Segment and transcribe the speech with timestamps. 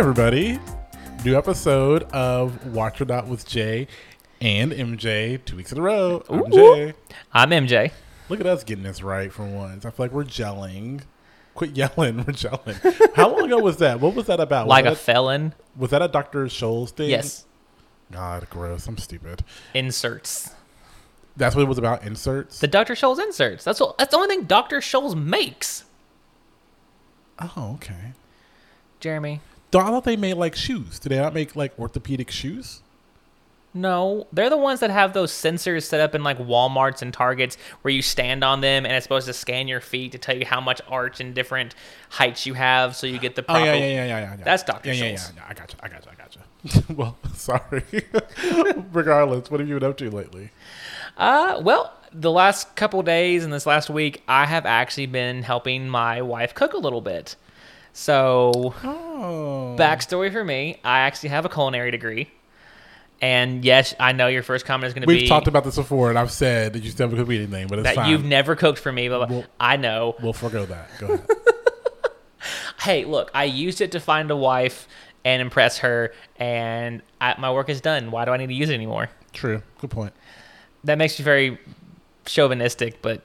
[0.00, 0.58] everybody.
[1.26, 3.86] New episode of Watch or Not with Jay
[4.40, 5.44] and MJ.
[5.44, 6.24] Two weeks in a row.
[6.30, 6.74] I'm Ooh.
[6.74, 6.94] Jay.
[7.34, 7.92] I'm MJ.
[8.30, 9.84] Look at us getting this right for once.
[9.84, 11.02] I feel like we're gelling.
[11.54, 12.16] Quit yelling.
[12.24, 13.14] We're gelling.
[13.14, 14.00] How long ago was that?
[14.00, 14.66] What was that about?
[14.66, 15.52] Was Like a that, felon.
[15.76, 16.46] was that a Dr.
[16.46, 17.10] Scholl's thing?
[17.10, 17.44] Yes.
[18.10, 18.86] God, gross.
[18.86, 19.44] I'm stupid.
[19.74, 20.54] Inserts.
[21.36, 22.04] That's what it was about.
[22.04, 22.60] Inserts.
[22.60, 22.94] The Dr.
[22.94, 23.64] Scholl's inserts.
[23.64, 24.78] That's what, that's the only thing Dr.
[24.78, 25.84] Scholl's makes.
[27.38, 28.12] oh, okay.
[29.00, 29.40] Jeremy.
[29.70, 30.98] Though I thought they made like shoes.
[30.98, 32.82] Did they not make like orthopedic shoes?
[33.72, 37.56] No, they're the ones that have those sensors set up in like Walmarts and Targets
[37.82, 40.44] where you stand on them and it's supposed to scan your feet to tell you
[40.44, 41.76] how much arch and different
[42.08, 44.36] heights you have so you get the Oh yeah, yeah, yeah, yeah, yeah.
[44.38, 44.44] yeah.
[44.44, 44.88] That's Dr.
[44.88, 45.42] Yeah, yeah, yeah, yeah.
[45.48, 45.78] I got you.
[45.82, 46.10] I got you.
[46.10, 46.36] I got
[46.88, 46.94] you.
[46.96, 47.84] well, sorry.
[48.92, 50.50] Regardless, what have you been up to lately?
[51.16, 55.88] Uh, well, the last couple days and this last week, I have actually been helping
[55.88, 57.36] my wife cook a little bit.
[57.92, 62.30] So, Oh, backstory for me, I actually have a culinary degree.
[63.22, 65.14] And yes, I know your first comment is going to be.
[65.14, 67.66] we've talked about this before, and I've said that you still haven't cooked me anything,
[67.66, 68.10] but it's that fine.
[68.10, 69.08] you've never cooked for me.
[69.10, 70.16] But Well- I know.
[70.22, 70.88] we'll forego that.
[70.98, 71.26] Go ahead.
[72.80, 74.88] Hey, look, I used it to find a wife
[75.22, 78.10] and impress her, and I, my work is done.
[78.10, 79.10] Why do I need to use it anymore?
[79.34, 79.62] True.
[79.82, 80.14] Good point.
[80.84, 81.58] That makes you very
[82.24, 83.20] chauvinistic, but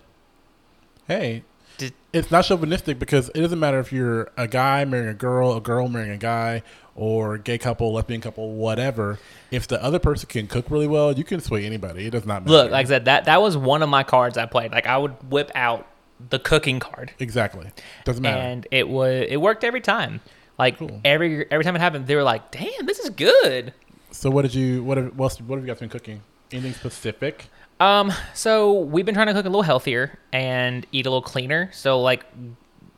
[1.08, 1.44] Hey,
[1.78, 5.56] Did- it's not chauvinistic because it doesn't matter if you're a guy marrying a girl,
[5.58, 6.64] a girl marrying a guy,
[6.96, 9.20] or gay couple, lesbian couple, whatever.
[9.52, 12.08] If the other person can cook really well, you can sway anybody.
[12.08, 12.52] It does not matter.
[12.52, 14.72] look, like I said, that that was one of my cards I played.
[14.72, 15.88] Like I would whip out
[16.30, 17.12] the cooking card.
[17.20, 17.70] exactly.
[18.06, 18.38] Doesn't matter.
[18.42, 20.22] and it was it worked every time.
[20.58, 21.02] Like Cool.
[21.04, 23.74] every every time it happened, they were like, "Damn, this is good."
[24.12, 24.82] so, what did you?
[24.86, 26.22] What have, what else- what have you guys been cooking?
[26.54, 27.48] Anything specific?
[27.80, 31.70] Um, so we've been trying to cook a little healthier and eat a little cleaner.
[31.74, 32.26] So like,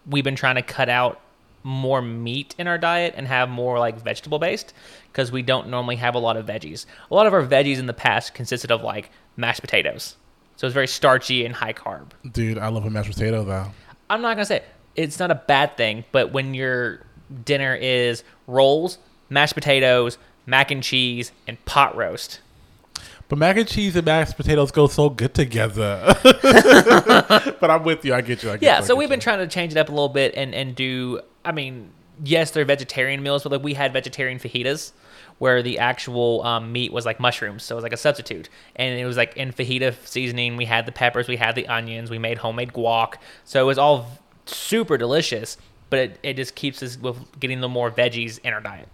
[0.06, 1.22] we've been trying to cut out
[1.64, 4.74] more meat in our diet and have more like vegetable based
[5.12, 6.86] because we don't normally have a lot of veggies.
[7.12, 10.16] A lot of our veggies in the past consisted of like mashed potatoes,
[10.56, 12.12] so it's very starchy and high carb.
[12.32, 13.66] Dude, I love a mashed potato though.
[14.10, 14.64] I'm not gonna say
[14.96, 17.02] it's not a bad thing, but when your
[17.44, 18.98] dinner is rolls,
[19.30, 22.40] mashed potatoes, mac and cheese, and pot roast,
[23.30, 26.16] But mac and cheese and mashed potatoes go so good together.
[26.24, 28.14] but I'm with you.
[28.14, 28.50] I get you.
[28.50, 28.80] I get yeah.
[28.80, 29.24] you, So we've been you.
[29.24, 31.22] trying to change it up a little bit and and do.
[31.44, 31.92] I mean,
[32.24, 34.94] yes, they're vegetarian meals, but like we had vegetarian fajitas.
[35.40, 39.00] Where the actual um, meat was like mushrooms, so it was like a substitute, and
[39.00, 40.58] it was like in fajita seasoning.
[40.58, 43.78] We had the peppers, we had the onions, we made homemade guac, so it was
[43.78, 44.18] all
[44.48, 45.58] super delicious.
[45.92, 48.90] But it, it just keeps us with getting the more veggies in our diet.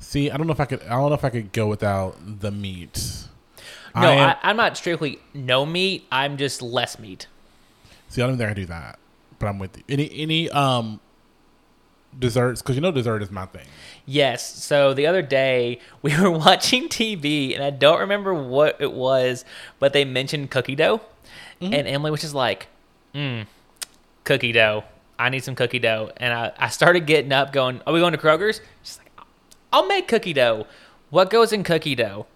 [0.00, 0.82] See, I don't know if I could.
[0.82, 3.24] I don't know if I could go without the meat.
[3.94, 6.06] No, I am- I, I'm not strictly no meat.
[6.12, 7.26] I'm just less meat.
[8.08, 8.98] see, I don't think I can do that.
[9.38, 9.84] But I'm with you.
[9.88, 11.00] Any any um
[12.18, 12.62] desserts?
[12.62, 13.66] Because you know dessert is my thing.
[14.06, 14.62] Yes.
[14.64, 19.44] So the other day we were watching TV, and I don't remember what it was,
[19.78, 21.00] but they mentioned cookie dough,
[21.60, 22.68] and Emily was just like,
[23.14, 23.46] "Mm,
[24.24, 24.84] cookie dough.
[25.18, 28.12] I need some cookie dough." And I, I started getting up, going, "Are we going
[28.12, 29.07] to Kroger's?" She's like,
[29.72, 30.66] "I'll make cookie dough.
[31.10, 32.26] What goes in cookie dough?"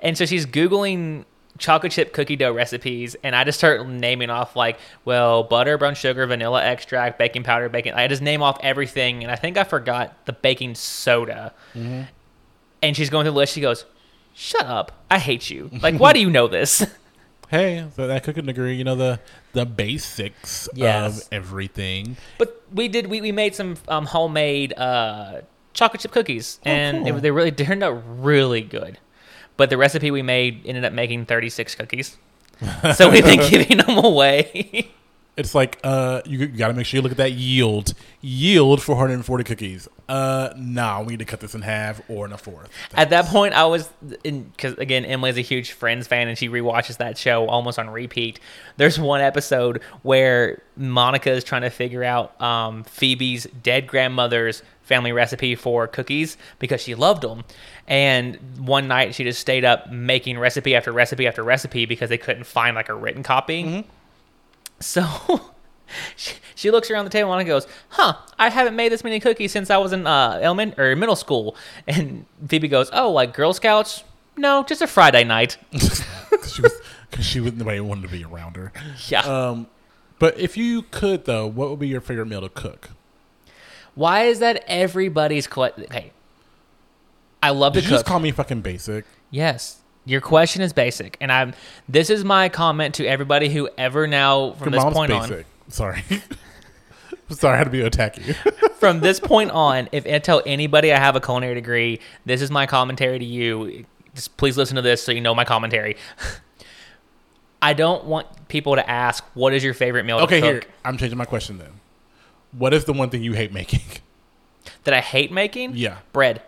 [0.00, 1.24] And so she's googling
[1.58, 5.94] chocolate chip cookie dough recipes, and I just start naming off like, well, butter, brown
[5.94, 7.92] sugar, vanilla extract, baking powder, baking.
[7.92, 11.52] I just name off everything, and I think I forgot the baking soda.
[11.74, 13.52] And she's going through the list.
[13.54, 13.84] She goes,
[14.34, 14.92] "Shut up!
[15.10, 15.70] I hate you.
[15.82, 16.84] Like, why do you know this?"
[17.50, 19.20] Hey, so that cooking degree, you know the
[19.52, 21.20] the basics Yes.
[21.20, 22.16] of everything.
[22.38, 23.08] but we did.
[23.08, 27.16] We, we made some um, homemade uh, chocolate chip cookies, and cool.
[27.16, 28.98] it, they really turned out really good.
[29.56, 32.16] But the recipe we made ended up making 36 cookies.
[32.94, 34.90] so we've been giving them away.
[35.34, 37.94] It's like uh, you, got to make sure you look at that yield.
[38.20, 39.88] Yield 440 cookies.
[40.06, 42.68] Uh, nah, we need to cut this in half or in a fourth.
[42.94, 43.88] At that point, I was
[44.24, 47.88] in because again, Emily's a huge Friends fan, and she rewatches that show almost on
[47.88, 48.40] repeat.
[48.76, 55.12] There's one episode where Monica is trying to figure out um, Phoebe's dead grandmother's family
[55.12, 57.44] recipe for cookies because she loved them.
[57.86, 62.18] And one night, she just stayed up making recipe after recipe after recipe because they
[62.18, 63.86] couldn't find like a written copy.
[64.80, 65.06] So
[66.16, 69.52] she, she looks around the table and goes, "Huh, I haven't made this many cookies
[69.52, 71.56] since I was in uh, element or middle school."
[71.86, 74.04] And Phoebe goes, "Oh, like Girl Scouts?
[74.36, 75.56] No, just a Friday night."
[76.48, 76.72] She was,
[77.12, 78.72] cause she was nobody wanted to be around her.
[79.06, 79.20] Yeah.
[79.20, 79.68] Um,
[80.18, 82.90] but if you could though, what would be your favorite meal to cook?
[83.94, 86.12] Why is that everybody's que- Hey,
[87.42, 87.98] I love Did to you cook.
[87.98, 89.04] just call me fucking basic?
[89.30, 89.78] yes.
[90.04, 91.54] Your question is basic, and I'm.
[91.88, 95.44] This is my comment to everybody who ever now from Your this mom's point on.
[95.68, 96.02] Sorry.
[97.30, 98.34] Sorry, I had to be attack you.
[98.80, 102.50] From this point on, if I tell anybody I have a culinary degree, this is
[102.50, 103.84] my commentary to you.
[104.16, 105.96] Just please listen to this so you know my commentary.
[107.62, 110.62] I don't want people to ask, "What is your favorite meal?" okay, here?
[110.84, 111.70] I'm changing my question then.
[112.52, 113.80] What is the one thing you hate making?
[114.84, 115.76] that I hate making.
[115.76, 116.42] Yeah, bread.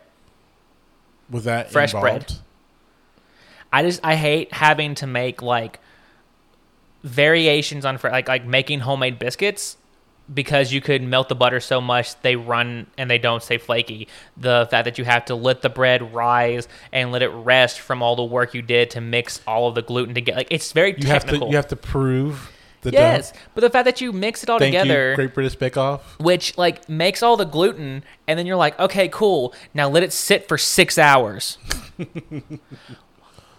[1.31, 2.33] was that Fresh bread.
[3.73, 5.81] I just I hate having to make like
[7.03, 9.77] variations on fr- like like making homemade biscuits
[10.33, 14.09] because you could melt the butter so much they run and they don't stay flaky.
[14.37, 18.03] The fact that you have to let the bread rise and let it rest from
[18.03, 20.95] all the work you did to mix all of the gluten together, like it's very
[20.97, 22.51] You have to you have to prove
[22.85, 23.39] the yes, dough.
[23.55, 26.19] but the fact that you mix it all Thank together you, Great British Bake Off.
[26.21, 30.13] which like makes all the gluten and then you're like okay cool now let it
[30.13, 31.59] sit for six hours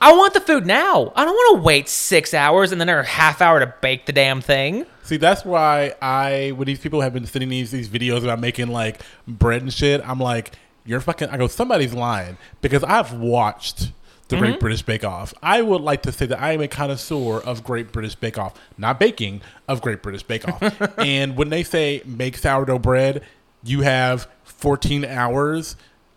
[0.02, 3.04] i want the food now i don't want to wait six hours and then a
[3.04, 7.14] half hour to bake the damn thing See, that's why I when these people have
[7.14, 11.30] been sending these these videos about making like bread and shit, I'm like, you're fucking.
[11.30, 13.92] I go, somebody's lying because I've watched
[14.28, 14.46] the Mm-hmm.
[14.46, 15.34] Great British Bake Off.
[15.44, 18.54] I would like to say that I am a connoisseur of Great British Bake Off,
[18.78, 20.98] not baking of Great British Bake Off.
[21.00, 23.24] and when they say make sourdough bread,
[23.64, 25.76] you have 14 hours.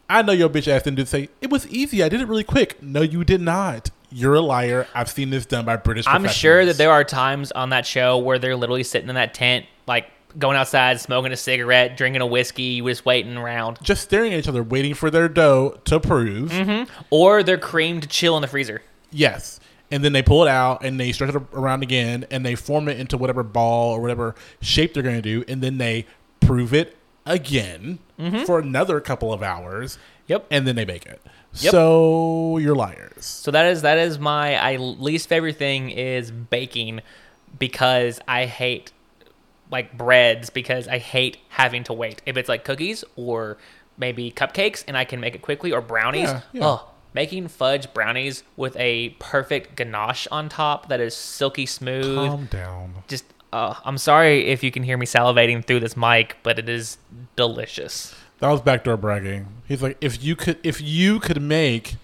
[0.08, 2.02] I know your bitch ass didn't say it was easy.
[2.02, 2.82] I did it really quick.
[2.82, 3.90] No, you did not.
[4.10, 4.86] You're a liar.
[4.94, 6.06] I've seen this done by British.
[6.08, 9.34] i'm sure that there are times on that show where they're literally sitting in that
[9.34, 14.32] tent like going outside smoking a cigarette drinking a whiskey just waiting around just staring
[14.32, 16.50] at each other, waiting for their dough to prove.
[16.50, 16.90] Mm-hmm.
[17.10, 19.60] or their cream to chill in the freezer Yes.
[19.90, 22.88] And then they pull it out and they stretch it around again and they form
[22.88, 25.44] it into whatever ball or whatever shape they're going to do.
[25.48, 26.06] And then they
[26.40, 28.44] prove it again mm-hmm.
[28.44, 29.98] for another couple of hours.
[30.26, 30.46] Yep.
[30.50, 31.22] And then they bake it.
[31.54, 31.70] Yep.
[31.70, 33.24] So you're liars.
[33.24, 37.00] So that is that is my I least favorite thing is baking
[37.58, 38.92] because I hate
[39.70, 42.22] like breads because I hate having to wait.
[42.26, 43.58] If it's like cookies or
[43.96, 46.28] maybe cupcakes and I can make it quickly or brownies.
[46.28, 46.66] Yeah, yeah.
[46.66, 52.16] Oh, making fudge brownies with a perfect ganache on top that is silky smooth.
[52.16, 52.94] Calm down.
[53.08, 56.68] Just uh, I'm sorry if you can hear me salivating through this mic, but it
[56.68, 56.98] is
[57.36, 58.14] delicious.
[58.40, 59.48] That was backdoor bragging.
[59.66, 61.96] He's like, if you could, if you could make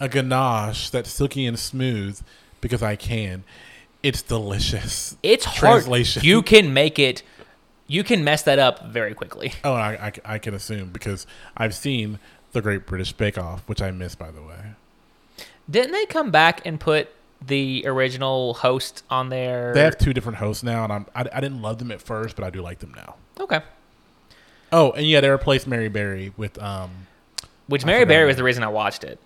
[0.00, 2.20] a ganache that's silky and smooth,
[2.60, 3.44] because I can,
[4.02, 5.16] it's delicious.
[5.22, 5.58] It's hard.
[5.82, 6.22] Translation.
[6.24, 7.22] You can make it.
[7.86, 9.52] You can mess that up very quickly.
[9.64, 11.26] Oh, I, I, I can assume because
[11.56, 12.18] I've seen
[12.52, 14.72] the Great British Bake Off, which I missed, by the way.
[15.70, 17.08] Didn't they come back and put
[17.44, 19.72] the original host on there?
[19.74, 22.34] They have two different hosts now, and I'm, I, I didn't love them at first,
[22.36, 23.16] but I do like them now.
[23.40, 23.60] okay.
[24.74, 27.06] Oh, and yeah, they replaced Mary Berry with um.
[27.66, 29.18] Which I Mary forgot Berry was the reason I watched it.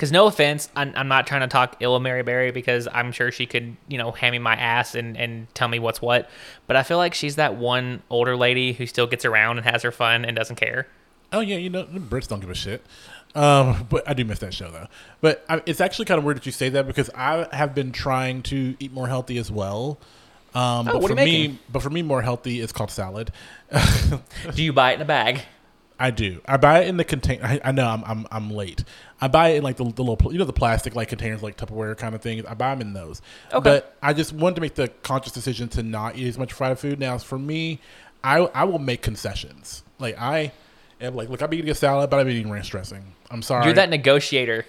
[0.00, 3.12] Because no offense, I'm, I'm not trying to talk ill of Mary Berry because I'm
[3.12, 6.30] sure she could, you know, hand me my ass and, and tell me what's what.
[6.66, 9.82] But I feel like she's that one older lady who still gets around and has
[9.82, 10.86] her fun and doesn't care.
[11.34, 12.82] Oh yeah, you know the Brits don't give a shit.
[13.34, 14.86] Um, but I do miss that show though.
[15.20, 17.92] But I, it's actually kind of weird that you say that because I have been
[17.92, 19.98] trying to eat more healthy as well.
[20.54, 23.32] Um, Oh, but for me, but for me, more healthy is called salad.
[24.54, 25.42] Do you buy it in a bag?
[26.00, 26.40] I do.
[26.46, 27.44] I buy it in the container.
[27.44, 28.84] I, I know I'm, I'm I'm late.
[29.20, 31.58] I buy it in like the, the little you know the plastic like containers like
[31.58, 32.46] Tupperware kind of things.
[32.46, 33.20] I buy them in those.
[33.52, 33.62] Okay.
[33.62, 36.78] But I just wanted to make the conscious decision to not eat as much fried
[36.78, 36.98] food.
[36.98, 37.80] Now for me,
[38.24, 39.82] I I will make concessions.
[39.98, 40.52] Like I
[41.02, 43.04] am like look, I'm eating a salad, but I'm eating ranch dressing.
[43.30, 43.66] I'm sorry.
[43.66, 44.64] You're that negotiator.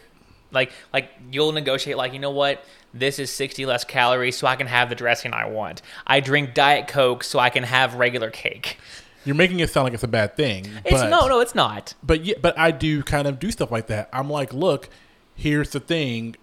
[0.52, 2.62] Like like you'll negotiate like, you know what?
[2.94, 5.82] This is 60 less calories so I can have the dressing I want.
[6.06, 8.78] I drink diet coke so I can have regular cake.
[9.26, 10.66] You're making it sound like it's a bad thing.
[10.86, 11.94] It's but, no, no, it's not.
[12.02, 14.10] But yeah, but I do kind of do stuff like that.
[14.12, 14.90] I'm like, look,
[15.36, 16.36] here's the thing.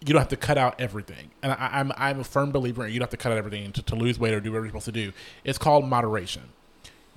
[0.00, 2.92] You don't have to cut out everything, and I, I'm I'm a firm believer in
[2.92, 4.70] you don't have to cut out everything to, to lose weight or do whatever you're
[4.70, 5.12] supposed to do.
[5.42, 6.42] It's called moderation.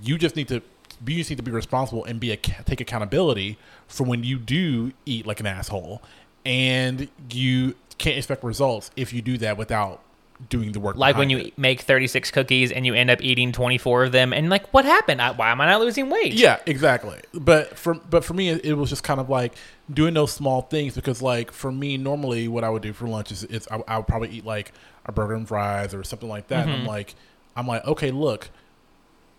[0.02, 0.64] You just need to
[1.06, 4.94] you just need to be responsible and be a take accountability for when you do
[5.06, 6.02] eat like an asshole,
[6.44, 10.02] and you can't expect results if you do that without
[10.50, 10.96] doing the work.
[10.96, 11.58] Like when you it.
[11.58, 15.22] make 36 cookies and you end up eating 24 of them and like what happened?
[15.22, 16.34] I, why am I not losing weight?
[16.34, 17.20] Yeah, exactly.
[17.34, 19.54] But for but for me, it, it was just kind of like
[19.92, 23.32] doing those small things because like for me, normally what I would do for lunch
[23.32, 24.74] is, is I, I would probably eat like
[25.06, 26.64] a burger and fries or something like that.
[26.64, 26.88] And I'm mm-hmm.
[26.88, 27.16] like,
[27.56, 28.50] I'm like, okay, look,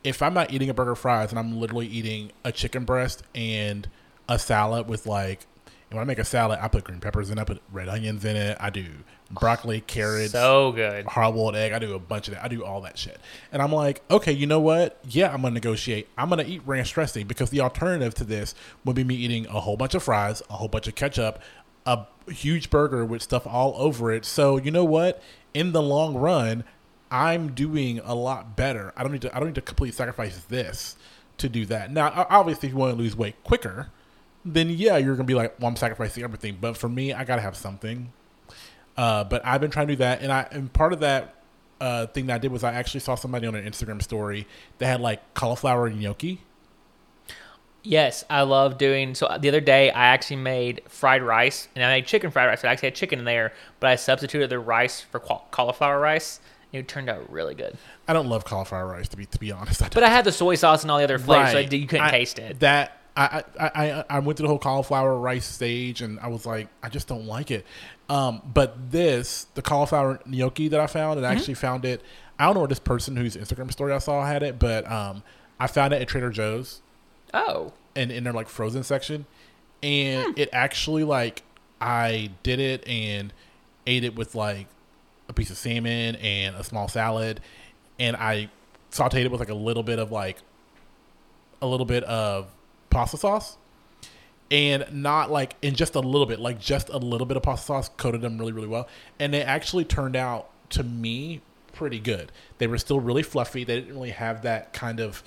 [0.05, 3.23] if I'm not eating a burger and fries and I'm literally eating a chicken breast
[3.35, 3.89] and
[4.29, 5.47] a salad with like.
[5.91, 7.87] And when I make a salad, I put green peppers in it, I put red
[7.87, 8.87] onions in it, I do
[9.41, 11.07] broccoli, carrots, So good.
[11.07, 11.73] hard boiled egg.
[11.73, 12.45] I do a bunch of that.
[12.45, 13.19] I do all that shit.
[13.53, 14.99] And I'm like, okay, you know what?
[15.09, 16.09] Yeah, I'm gonna negotiate.
[16.17, 19.61] I'm gonna eat ranch dressing because the alternative to this would be me eating a
[19.61, 21.41] whole bunch of fries, a whole bunch of ketchup,
[21.87, 24.25] a huge burger with stuff all over it.
[24.25, 25.23] So you know what?
[25.55, 26.65] In the long run,
[27.11, 28.93] I'm doing a lot better.
[28.97, 29.35] I don't need to.
[29.37, 30.97] I don't need to completely sacrifice this
[31.39, 31.91] to do that.
[31.91, 33.89] Now, obviously, if you want to lose weight quicker,
[34.45, 36.57] then yeah, you're gonna be like, well, I'm sacrificing everything.
[36.61, 38.13] But for me, I gotta have something.
[38.97, 41.35] Uh, but I've been trying to do that, and I and part of that
[41.81, 44.47] uh, thing that I did was I actually saw somebody on an Instagram story
[44.79, 46.41] that had like cauliflower gnocchi.
[47.85, 49.15] Yes, I love doing.
[49.17, 52.65] So the other day, I actually made fried rice, and I made chicken fried rice.
[52.65, 56.39] I actually had chicken in there, but I substituted the rice for cauliflower rice.
[56.73, 57.77] And it turned out really good.
[58.09, 59.83] I don't love cauliflower rice to be to be honest.
[59.83, 59.89] I.
[59.93, 61.71] But I had the soy sauce and all the other flavors, so I Right.
[61.71, 62.61] did- you couldn't I- taste it.
[62.61, 66.47] That I, I I I went through the whole cauliflower rice stage, and I was
[66.47, 67.67] like, I just don't like it.
[68.09, 71.39] Um, but this, the cauliflower gnocchi that I found, and I Mm-hmm.
[71.39, 72.01] actually found it.
[72.39, 75.23] I don't know where this person whose Instagram story I saw had it, but um,
[75.61, 76.81] I found it at Trader Joe's
[77.35, 79.27] oh, and in their like frozen section,
[79.83, 80.33] and Hmm.
[80.37, 81.43] it actually like
[81.81, 83.33] I did it and
[83.87, 84.67] ate it with like
[85.29, 87.41] a piece of salmon and a small salad,
[87.99, 88.49] and I
[88.91, 90.39] sautéed it with like a little bit of like
[91.61, 92.49] a little bit of
[92.93, 93.57] pasta sauce,
[94.51, 97.67] and not like in just a little bit, like just a little bit of pasta
[97.67, 101.41] sauce coated them really really well, and they actually turned out to me
[101.73, 102.31] pretty good.
[102.59, 103.65] They were still really fluffy.
[103.65, 105.23] They didn't really have that kind of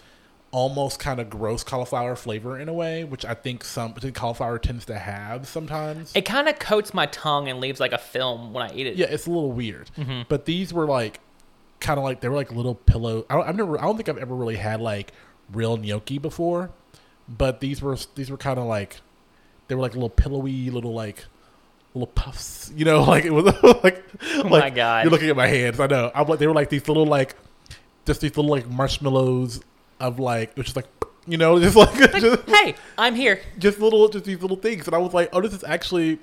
[0.51, 4.85] almost kind of gross cauliflower flavor in a way, which I think some cauliflower tends
[4.85, 6.13] to have sometimes.
[6.15, 8.95] it kind of coats my tongue and leaves like a film when I eat it.
[8.95, 9.91] yeah, it's a little weird.
[9.97, 10.21] Mm-hmm.
[10.29, 11.19] But these were like
[11.81, 13.25] kind of like they were like little pillow.
[13.29, 13.77] I don't, I've never.
[13.77, 15.11] I don't think I've ever really had like
[15.51, 16.71] real gnocchi before,
[17.27, 18.97] but these were these were kind of like
[19.67, 21.25] they were like little pillowy little like
[21.93, 22.71] little puffs.
[22.75, 23.45] You know, like it was
[23.83, 24.03] like
[24.35, 25.03] Oh like my God.
[25.05, 25.79] you're looking at my hands.
[25.79, 26.11] I know.
[26.13, 27.35] I'm like they were like these little like
[28.05, 29.61] just these little like marshmallows
[29.99, 30.87] of like which is like
[31.27, 33.41] you know just like just, Hey, I'm here.
[33.57, 36.19] just little just these little things and i was like oh this is actually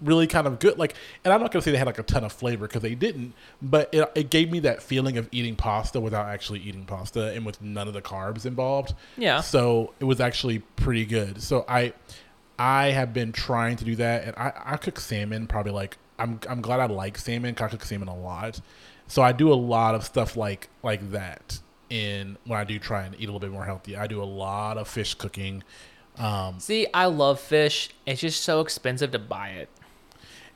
[0.00, 2.02] really kind of good like and i'm not going to say they had like a
[2.02, 5.56] ton of flavor because they didn't but it, it gave me that feeling of eating
[5.56, 9.40] pasta without actually eating pasta and with none of the carbs involved Yeah.
[9.40, 11.92] so it was actually pretty good so i
[12.58, 16.38] i have been trying to do that and i i cook salmon probably like i'm
[16.48, 18.60] i'm glad i like salmon 'cause i cook salmon a lot
[19.08, 21.58] so i do a lot of stuff like like that
[21.90, 24.24] in when i do try and eat a little bit more healthy i do a
[24.24, 25.62] lot of fish cooking
[26.18, 27.90] um See, I love fish.
[28.04, 29.68] It's just so expensive to buy it.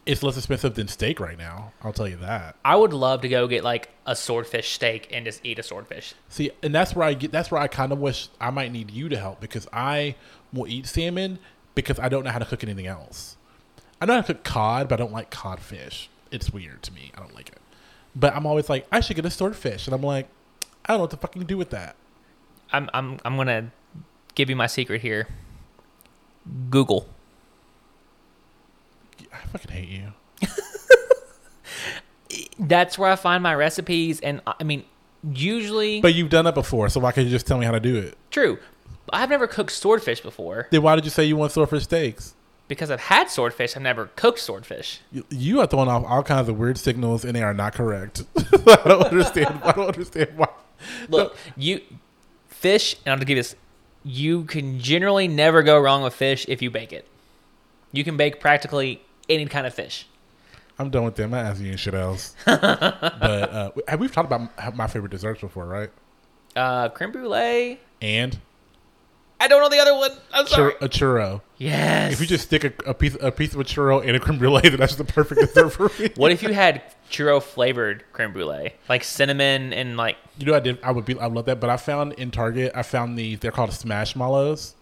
[0.05, 1.73] It's less expensive than steak right now.
[1.83, 2.57] I'll tell you that.
[2.65, 6.15] I would love to go get like a swordfish steak and just eat a swordfish.
[6.29, 7.31] See, and that's where I get.
[7.31, 10.17] That's where I kind of wish I might need you to help because I
[10.53, 11.39] will eat salmon
[11.75, 13.37] because I don't know how to cook anything else.
[14.01, 16.09] I know how to cook cod, but I don't like codfish.
[16.33, 17.13] It's weird to me.
[17.17, 17.59] I don't like it.
[18.17, 20.29] But I'm always like, I should get a swordfish, and I'm like,
[20.85, 21.95] I don't know what to fucking do with that.
[22.73, 23.71] I'm I'm I'm gonna
[24.35, 25.29] give you my secret here.
[26.71, 27.07] Google.
[29.43, 30.13] I fucking hate you.
[32.59, 34.85] That's where I find my recipes, and uh, I mean,
[35.35, 37.81] usually But you've done it before, so why can't you just tell me how to
[37.81, 38.17] do it?
[38.31, 38.59] true.
[39.13, 42.35] I've never cooked swordfish before Then why did you say you want swordfish steaks?
[42.69, 43.77] because I've had swordfish.
[43.77, 45.01] I've never cooked swordfish.
[45.11, 48.23] You- You are throwing off all kinds of weird signals, and they are not correct.
[48.39, 49.61] I don't understand.
[49.63, 50.49] I don't understand why.
[51.11, 51.83] Look, you
[52.49, 53.57] fish, and I'm gonna give you this.
[54.05, 57.07] You can generally never go wrong with fish if you bake it.
[57.93, 60.07] You can bake practically any kind of fish.
[60.79, 61.31] I'm done with them.
[61.31, 62.35] Not asking you shit else.
[62.45, 65.91] but uh, have we talked about my favorite desserts before, right?
[66.57, 67.81] Uh, creme brulee.
[68.01, 68.39] And
[69.43, 70.13] I don't know the other one.
[70.33, 70.75] I'm sorry.
[70.81, 71.41] a churro.
[71.59, 72.13] Yes.
[72.13, 74.39] If you just stick a, a piece a piece of a churro and a creme
[74.39, 76.11] brulee, then that's the perfect dessert for me.
[76.15, 80.61] what if you had churro flavored creme brulee, like cinnamon and like You know, I
[80.61, 80.79] did.
[80.83, 81.19] I would be.
[81.19, 81.59] I love that.
[81.59, 83.41] But I found in Target, I found these.
[83.41, 84.75] They're called Smash Smashmallows,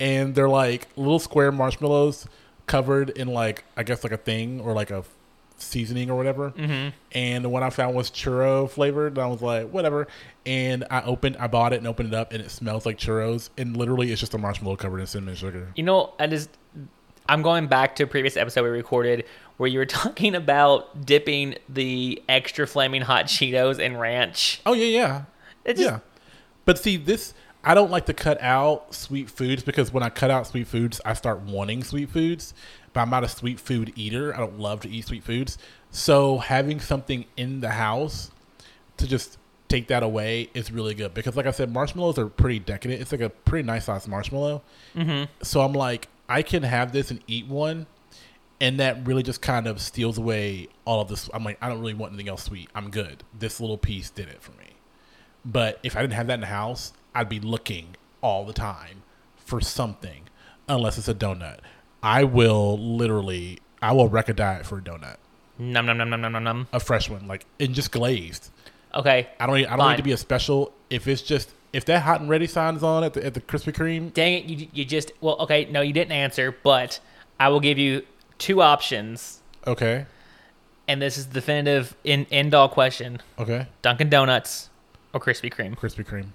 [0.00, 2.26] and they're like little square marshmallows
[2.66, 5.04] covered in like I guess like a thing or like a
[5.58, 6.50] seasoning or whatever.
[6.50, 6.90] Mm-hmm.
[7.12, 9.14] And the one I found was churro flavored.
[9.14, 10.06] And I was like, whatever.
[10.44, 13.50] And I opened, I bought it and opened it up, and it smells like churros.
[13.56, 15.72] And literally, it's just a marshmallow covered in cinnamon sugar.
[15.74, 16.50] You know, I just
[17.28, 19.24] I'm going back to a previous episode we recorded
[19.56, 24.60] where you were talking about dipping the extra flaming hot Cheetos in ranch.
[24.66, 25.22] Oh yeah, yeah.
[25.64, 25.98] It just yeah.
[26.64, 27.32] But see, this
[27.66, 31.00] I don't like to cut out sweet foods because when I cut out sweet foods,
[31.04, 32.54] I start wanting sweet foods.
[32.92, 34.32] But I'm not a sweet food eater.
[34.32, 35.58] I don't love to eat sweet foods.
[35.90, 38.30] So having something in the house
[38.98, 39.36] to just
[39.68, 43.00] take that away is really good because, like I said, marshmallows are pretty decadent.
[43.00, 44.62] It's like a pretty nice sized marshmallow.
[44.94, 45.24] Mm-hmm.
[45.42, 47.86] So I'm like, I can have this and eat one,
[48.60, 51.28] and that really just kind of steals away all of this.
[51.34, 52.70] I'm like, I don't really want anything else sweet.
[52.76, 53.24] I'm good.
[53.36, 54.76] This little piece did it for me.
[55.44, 59.02] But if I didn't have that in the house, I'd be looking all the time
[59.36, 60.24] for something,
[60.68, 61.60] unless it's a donut.
[62.02, 65.16] I will literally, I will wreck a diet for a donut,
[65.58, 66.68] num num num num num num num.
[66.72, 68.50] a fresh one, like and just glazed.
[68.94, 69.28] Okay.
[69.40, 69.56] I don't.
[69.56, 69.90] Need, I don't Fine.
[69.92, 70.72] need to be a special.
[70.90, 73.72] If it's just if that hot and ready sign's on at the at the Krispy
[73.72, 77.00] Kreme, Dang it, you you just well, okay, no, you didn't answer, but
[77.40, 78.02] I will give you
[78.38, 80.06] two options, okay,
[80.88, 84.70] and this is the definitive in end all question: okay, Dunkin' Donuts
[85.12, 85.76] or Krispy Kreme.
[85.76, 86.28] Krispy Kreme,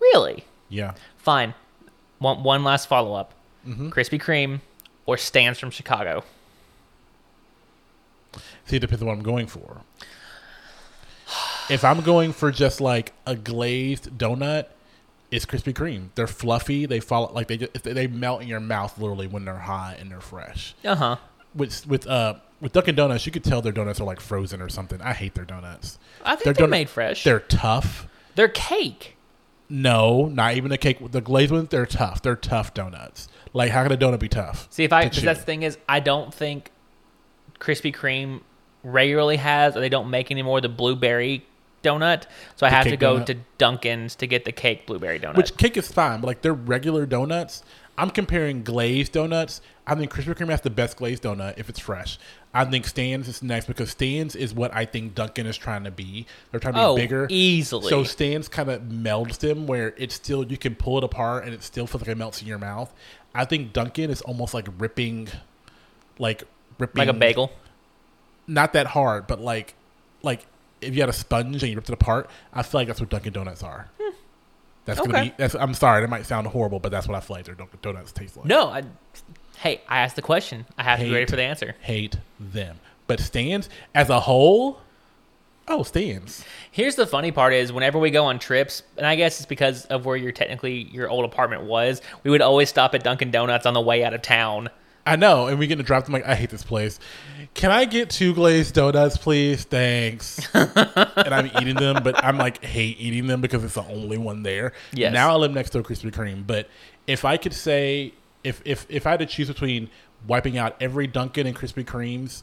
[0.00, 0.44] Really?
[0.68, 0.94] yeah.
[1.18, 1.54] Fine.
[2.18, 3.34] One one last follow up:
[3.66, 3.88] Mm-hmm.
[3.90, 4.60] Krispy Kreme
[5.06, 6.24] or Stan's from Chicago.
[8.66, 9.82] See, it depends on what I'm going for.
[11.68, 14.66] If I'm going for just like a glazed donut,
[15.30, 16.08] it's Krispy Kreme.
[16.14, 16.86] They're fluffy.
[16.86, 20.10] They fall like they just, they melt in your mouth literally when they're hot and
[20.10, 20.74] they're fresh.
[20.84, 21.16] Uh huh.
[21.54, 24.68] With with uh with Dunkin' Donuts, you could tell their donuts are like frozen or
[24.68, 25.00] something.
[25.02, 25.98] I hate their donuts.
[26.24, 27.24] I think they're donut- made fresh.
[27.24, 28.06] They're tough.
[28.36, 29.15] They're cake.
[29.68, 30.98] No, not even the cake.
[31.10, 32.22] The glazed ones, they're tough.
[32.22, 33.28] They're tough donuts.
[33.52, 34.68] Like, how can a donut be tough?
[34.70, 36.70] See, if I because that's the thing is, I don't think
[37.58, 38.42] Krispy Kreme
[38.82, 41.44] regularly has, or they don't make anymore the blueberry
[41.82, 42.24] donut.
[42.56, 43.26] So I have to go donut?
[43.26, 45.36] to Dunkin's to get the cake blueberry donut.
[45.36, 47.62] Which cake is fine, but like they're regular donuts.
[47.98, 49.60] I'm comparing glazed donuts.
[49.86, 52.18] I think Krispy Kreme has the best glazed donut if it's fresh.
[52.52, 55.90] I think Stan's is next because Stan's is what I think Dunkin' is trying to
[55.90, 56.26] be.
[56.50, 57.26] They're trying to be oh, bigger.
[57.30, 57.88] easily.
[57.88, 61.54] So Stan's kind of melds them where it's still you can pull it apart and
[61.54, 62.92] it still feels like it melts in your mouth.
[63.34, 65.28] I think Dunkin' is almost like ripping,
[66.18, 66.44] like
[66.78, 67.52] ripping like a bagel.
[68.46, 69.74] Not that hard, but like,
[70.22, 70.46] like
[70.80, 73.10] if you had a sponge and you ripped it apart, I feel like that's what
[73.10, 73.88] Dunkin' Donuts are.
[74.00, 74.05] Hmm.
[74.86, 75.24] That's gonna Hmm.
[75.26, 75.34] Be.
[75.36, 75.54] That's.
[75.54, 78.12] I'm sorry, that might sound horrible, but that's what I feel like their Dunkin' Donuts
[78.12, 78.46] taste like.
[78.46, 78.82] No, I,
[79.58, 80.64] hey, I asked the question.
[80.78, 81.74] I have to be ready for the answer.
[81.80, 84.80] Hate them, but Stan's as a whole.
[85.68, 86.44] Oh, Stan's.
[86.70, 89.84] Here's the funny part is whenever we go on trips, and I guess it's because
[89.86, 93.66] of where your technically your old apartment was, we would always stop at Dunkin' Donuts
[93.66, 94.70] on the way out of town.
[95.06, 96.98] I know, and we get to drop them like I hate this place.
[97.54, 99.64] Can I get two glazed donuts, please?
[99.64, 100.46] Thanks.
[100.54, 104.42] and I'm eating them, but I'm like hate eating them because it's the only one
[104.42, 104.72] there.
[104.92, 105.12] Yes.
[105.12, 106.68] Now I live next to a Krispy Kreme, but
[107.06, 109.90] if I could say if if if I had to choose between
[110.26, 112.42] wiping out every Dunkin' and Krispy Kremes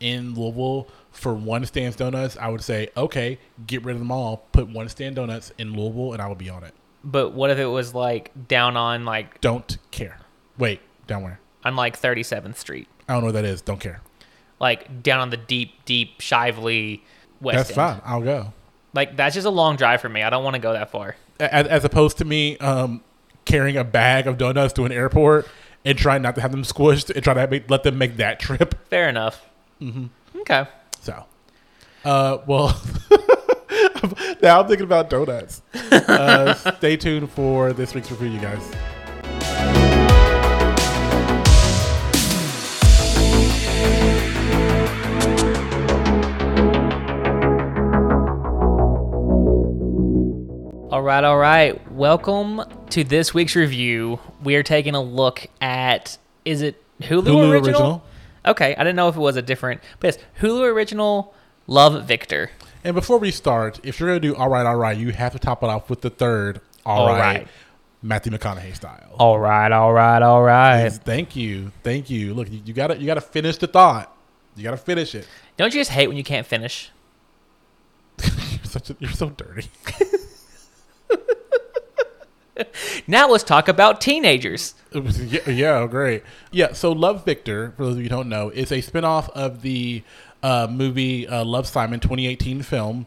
[0.00, 4.38] in Louisville for one Stan's Donuts, I would say okay, get rid of them all,
[4.52, 6.74] put one Stan's Donuts in Louisville, and I would be on it.
[7.04, 10.18] But what if it was like down on like Don't care.
[10.56, 11.40] Wait, down where?
[11.64, 13.60] On like 37th Street, I don't know what that is.
[13.62, 14.00] Don't care.
[14.60, 17.00] like down on the deep, deep Shively
[17.40, 17.76] West That's End.
[17.76, 18.00] fine.
[18.04, 18.52] I'll go.
[18.94, 20.22] Like that's just a long drive for me.
[20.22, 21.16] I don't want to go that far.
[21.38, 23.02] as, as opposed to me um,
[23.44, 25.46] carrying a bag of donuts to an airport
[25.84, 28.40] and trying not to have them squished and try to make, let them make that
[28.40, 28.74] trip.
[28.88, 29.46] Fair enough.
[29.80, 30.06] Mm-hmm.
[30.40, 30.66] Okay.
[31.00, 31.24] So,
[32.04, 32.80] uh, well,
[34.42, 35.62] now I'm thinking about donuts.
[36.08, 38.62] Uh, stay tuned for this week's review, you guys.
[51.08, 51.90] Right, all right.
[51.90, 54.20] Welcome to this week's review.
[54.44, 57.54] We are taking a look at is it Hulu, Hulu original?
[57.54, 58.04] original.
[58.44, 61.34] Okay, I didn't know if it was a different, but yes, Hulu original.
[61.66, 62.50] Love Victor.
[62.84, 65.32] And before we start, if you're going to do all right, all right, you have
[65.32, 67.48] to top it off with the third all All right, right.
[68.02, 69.16] Matthew McConaughey style.
[69.18, 70.82] All right, all right, all right.
[70.82, 72.34] Yes, thank you, thank you.
[72.34, 74.14] Look, you, you gotta you gotta finish the thought.
[74.56, 75.26] You gotta finish it.
[75.56, 76.90] Don't you just hate when you can't finish?
[78.22, 79.70] You're such a, you're so dirty.
[83.06, 84.74] Now let's talk about teenagers.
[84.94, 86.22] Yeah, yeah, great.
[86.50, 89.62] Yeah, so Love Victor, for those of you who don't know, is a spinoff of
[89.62, 90.02] the
[90.42, 93.06] uh, movie uh, Love Simon 2018 film,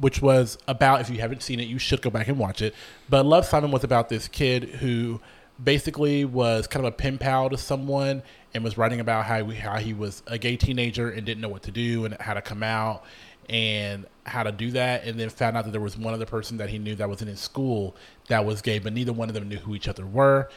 [0.00, 2.74] which was about, if you haven't seen it, you should go back and watch it.
[3.08, 5.20] But Love Simon was about this kid who
[5.62, 9.54] basically was kind of a pen pal to someone and was writing about how, we,
[9.54, 12.42] how he was a gay teenager and didn't know what to do and how to
[12.42, 13.04] come out
[13.48, 16.56] and how to do that and then found out that there was one other person
[16.58, 17.94] that he knew that was in his school
[18.28, 20.48] that was gay but neither one of them knew who each other were.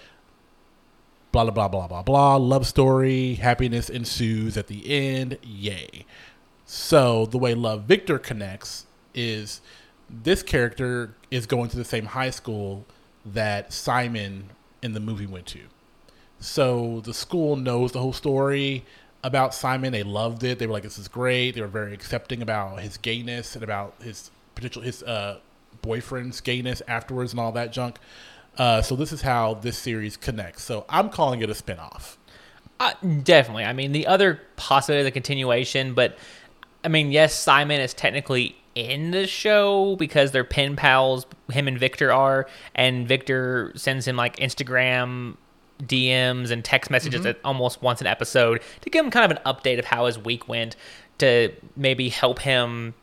[1.32, 2.04] Blah blah blah blah blah.
[2.04, 3.36] Blah love story.
[3.36, 5.38] Happiness ensues at the end.
[5.44, 6.06] Yay.
[6.66, 9.62] So the way love victor connects is
[10.10, 12.86] this character is going to the same high school
[13.26, 14.50] that simon
[14.82, 15.62] in the movie went to.
[16.40, 18.86] So the school knows the whole story
[19.24, 19.92] about Simon.
[19.92, 20.60] They loved it.
[20.60, 23.96] They were like, "This is great." They were very accepting about his gayness and about
[24.02, 25.40] his potential his uh,
[25.82, 27.98] boyfriend's gayness afterwards and all that junk.
[28.58, 30.64] Uh, so this is how this series connects.
[30.64, 32.18] So I'm calling it a spinoff.
[32.80, 33.66] Uh, definitely.
[33.66, 36.18] I mean, the other possibility the continuation, but
[36.84, 41.26] I mean, yes, Simon is technically in the show because they're pen pals.
[41.52, 45.36] Him and Victor are, and Victor sends him like Instagram
[45.84, 47.30] DMs and text messages mm-hmm.
[47.30, 50.18] at almost once an episode to give him kind of an update of how his
[50.18, 50.76] week went,
[51.20, 52.94] to maybe help him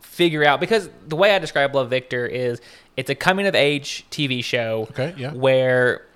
[0.00, 2.60] figure out because the way I describe Love Victor is
[2.96, 5.32] it's a coming of age TV show Okay, yeah.
[5.32, 6.06] where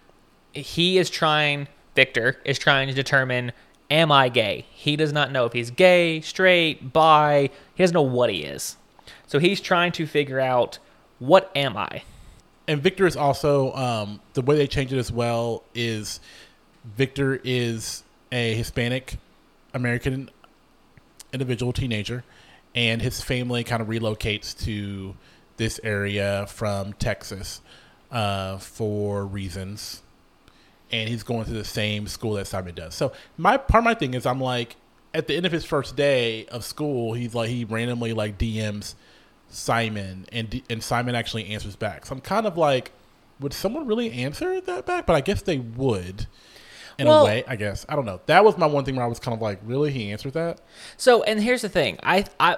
[0.53, 3.53] he is trying Victor is trying to determine
[3.91, 4.67] am I gay?
[4.71, 8.77] He does not know if he's gay, straight, bi, he doesn't know what he is.
[9.27, 10.79] So he's trying to figure out
[11.19, 12.03] what am I?
[12.71, 16.21] And Victor is also um, the way they change it as well is
[16.85, 19.17] Victor is a Hispanic
[19.75, 20.31] American
[21.33, 22.23] individual teenager,
[22.73, 25.17] and his family kind of relocates to
[25.57, 27.61] this area from Texas
[28.13, 30.03] uh, for reasons,
[30.93, 32.95] and he's going to the same school that Simon does.
[32.95, 34.77] So my part of my thing is I'm like
[35.13, 38.95] at the end of his first day of school, he's like he randomly like DMs
[39.51, 42.07] Simon, and and Simon actually answers back.
[42.07, 42.93] So I'm kind of like,
[43.41, 45.07] would someone really answer that back?
[45.07, 46.27] But I guess they would,
[46.99, 47.45] in Well- a way.
[47.47, 48.21] I guess I don't know.
[48.27, 50.61] That was my one thing where I was kind of like, really, he answered that?
[50.97, 51.99] So, and here's the thing.
[52.03, 52.57] I I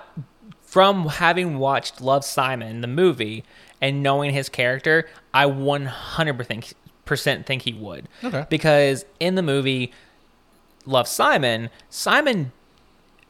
[0.63, 3.45] from having watched Love Simon the movie
[3.81, 8.09] and knowing his character, I 100% think he would.
[8.25, 8.47] Okay.
[8.49, 9.93] Because in the movie
[10.87, 12.53] Love Simon, Simon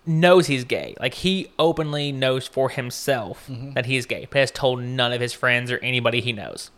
[0.05, 0.95] knows he's gay.
[1.01, 3.73] Like he openly knows for himself mm-hmm.
[3.73, 6.71] that he's gay, but has told none of his friends or anybody he knows.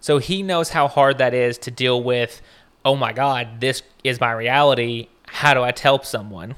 [0.00, 2.40] So he knows how hard that is to deal with.
[2.84, 5.08] Oh my God, this is my reality.
[5.26, 6.54] How do I tell someone?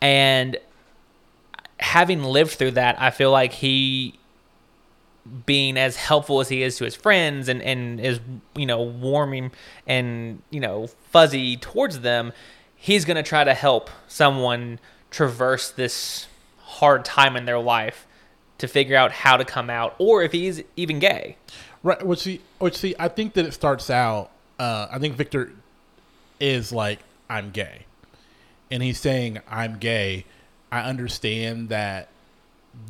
[0.00, 0.58] And
[1.80, 4.18] having lived through that, I feel like he
[5.44, 8.20] being as helpful as he is to his friends and, and is,
[8.54, 9.50] you know, warming
[9.86, 12.32] and, you know, fuzzy towards them,
[12.76, 14.78] he's going to try to help someone
[15.10, 18.06] traverse this hard time in their life
[18.58, 21.36] to figure out how to come out or if he's even gay.
[21.82, 22.04] Right.
[22.04, 24.30] Which see, which see, I think that it starts out.
[24.58, 25.52] Uh, I think Victor
[26.40, 27.86] is like, I'm gay,
[28.70, 30.24] and he's saying, I'm gay.
[30.70, 32.08] I understand that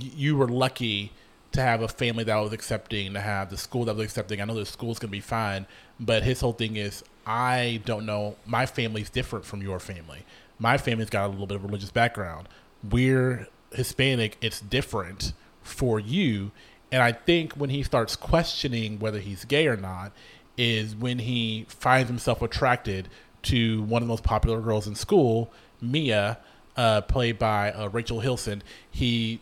[0.00, 1.12] you were lucky
[1.52, 4.40] to have a family that was accepting, to have the school that was accepting.
[4.40, 5.66] I know the school's gonna be fine,
[5.98, 8.36] but his whole thing is, I don't know.
[8.46, 10.24] My family's different from your family.
[10.58, 12.48] My family's got a little bit of religious background.
[12.88, 14.38] We're Hispanic.
[14.40, 16.52] It's different for you.
[16.92, 20.12] And I think when he starts questioning whether he's gay or not,
[20.56, 23.08] is when he finds himself attracted
[23.42, 26.38] to one of the most popular girls in school, Mia,
[26.76, 28.62] uh, played by uh, Rachel Hilson.
[28.90, 29.40] He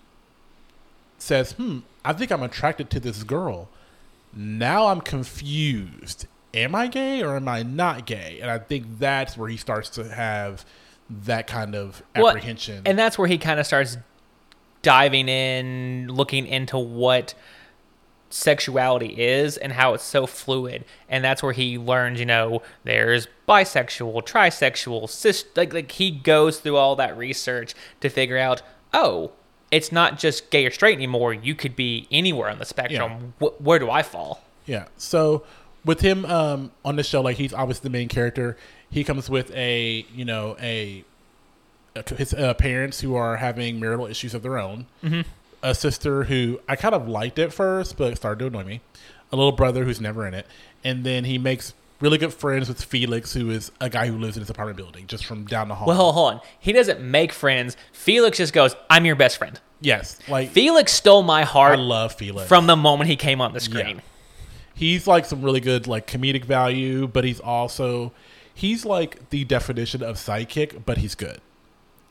[1.19, 3.69] says, "Hmm, I think I'm attracted to this girl.
[4.33, 6.27] Now I'm confused.
[6.55, 9.91] Am I gay or am I not gay?" And I think that's where he starts
[9.91, 10.65] to have
[11.11, 12.83] that kind of Well, apprehension.
[12.87, 13.99] and that's where he kind of starts
[14.83, 17.35] diving in, looking into what
[18.31, 20.85] sexuality is and how it's so fluid.
[21.09, 26.59] And that's where he learns, you know, there's bisexual, trisexual, cis like like he goes
[26.61, 28.63] through all that research to figure out,
[28.93, 29.33] oh,
[29.71, 31.33] it's not just gay or straight anymore.
[31.33, 33.35] You could be anywhere on the spectrum.
[33.41, 34.43] Wh- where do I fall?
[34.67, 34.87] Yeah.
[34.97, 35.45] So
[35.85, 38.57] with him um, on the show, like he's obviously the main character.
[38.91, 41.05] He comes with a you know a,
[41.95, 44.87] a his uh, parents who are having marital issues of their own.
[45.03, 45.23] Mm-hmm.
[45.63, 48.81] A sister who I kind of liked at first, but it started to annoy me.
[49.33, 50.47] A little brother who's never in it,
[50.85, 54.37] and then he makes really good friends with Felix, who is a guy who lives
[54.37, 55.89] in his apartment building just from down the hall.
[55.89, 56.41] Well, hold on.
[56.61, 57.77] He doesn't make friends.
[57.93, 61.79] Felix just goes, "I'm your best friend." yes, like Felix stole my heart.
[61.79, 63.97] I love Felix from the moment he came on the screen.
[63.97, 64.03] Yeah.
[64.75, 68.13] He's like some really good like comedic value, but he's also
[68.55, 71.41] he's like the definition of sidekick, but he's good.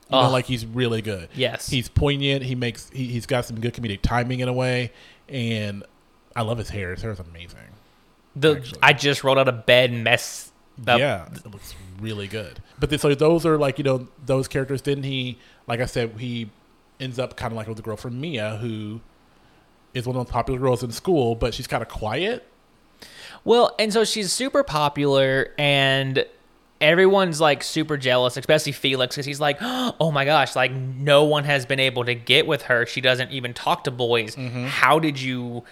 [0.10, 0.30] You know, ah.
[0.30, 1.30] like he's really good.
[1.34, 1.69] Yes.
[1.69, 2.43] he's poignant.
[2.43, 4.91] He makes he, he's got some good comedic timing in a way,
[5.30, 5.84] and
[6.36, 6.91] I love his hair.
[6.91, 7.60] His hair is amazing.
[8.36, 8.80] The actually.
[8.82, 10.52] I just rolled out of bed and messed
[10.88, 10.99] up.
[10.99, 12.60] yeah, it looks really good.
[12.80, 14.82] But then, so those are like you know those characters.
[14.82, 16.49] Didn't he, like I said, he
[16.99, 19.02] ends up kind of like with the girl from Mia, who
[19.93, 22.47] is one of the most popular girls in school, but she's kind of quiet.
[23.45, 26.25] Well, and so she's super popular, and
[26.84, 31.45] everyone's like super jealous, especially Felix, because he's like, oh my gosh, like no one
[31.45, 32.86] has been able to get with her.
[32.86, 34.36] She doesn't even talk to boys.
[34.36, 34.65] Mm-hmm.
[34.65, 35.63] How did you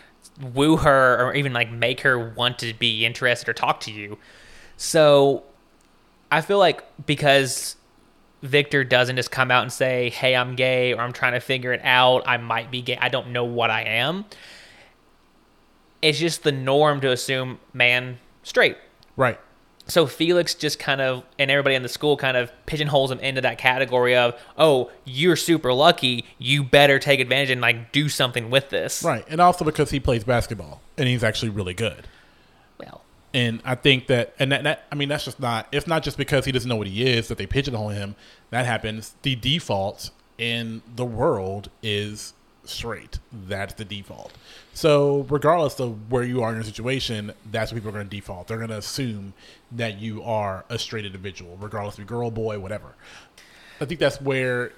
[0.54, 4.18] woo her or even like make her want to be interested or talk to you?
[4.78, 5.44] So
[6.32, 7.76] I feel like because
[8.42, 11.74] Victor doesn't just come out and say, hey, I'm gay, or I'm trying to figure
[11.74, 14.26] it out, I might be gay, I don't know what I am.
[16.02, 18.78] It's just the norm to assume man straight.
[19.16, 19.40] Right.
[19.88, 23.42] So Felix just kind of, and everybody in the school kind of pigeonholes him into
[23.42, 26.26] that category of, oh, you're super lucky.
[26.38, 29.04] You better take advantage and like do something with this.
[29.04, 32.08] Right, and also because he plays basketball and he's actually really good.
[32.78, 33.02] Well,
[33.34, 35.68] And I think that, and that, that, I mean, that's just not.
[35.72, 38.16] It's not just because he doesn't know what he is that they pigeonhole him.
[38.50, 39.16] That happens.
[39.22, 42.34] The default in the world is
[42.64, 43.20] straight.
[43.32, 44.34] That's the default.
[44.74, 48.16] So regardless of where you are in your situation, that's what people are going to
[48.16, 48.48] default.
[48.48, 49.34] They're going to assume
[49.72, 52.96] that you are a straight individual, regardless of girl, boy, whatever.
[53.80, 54.72] I think that's where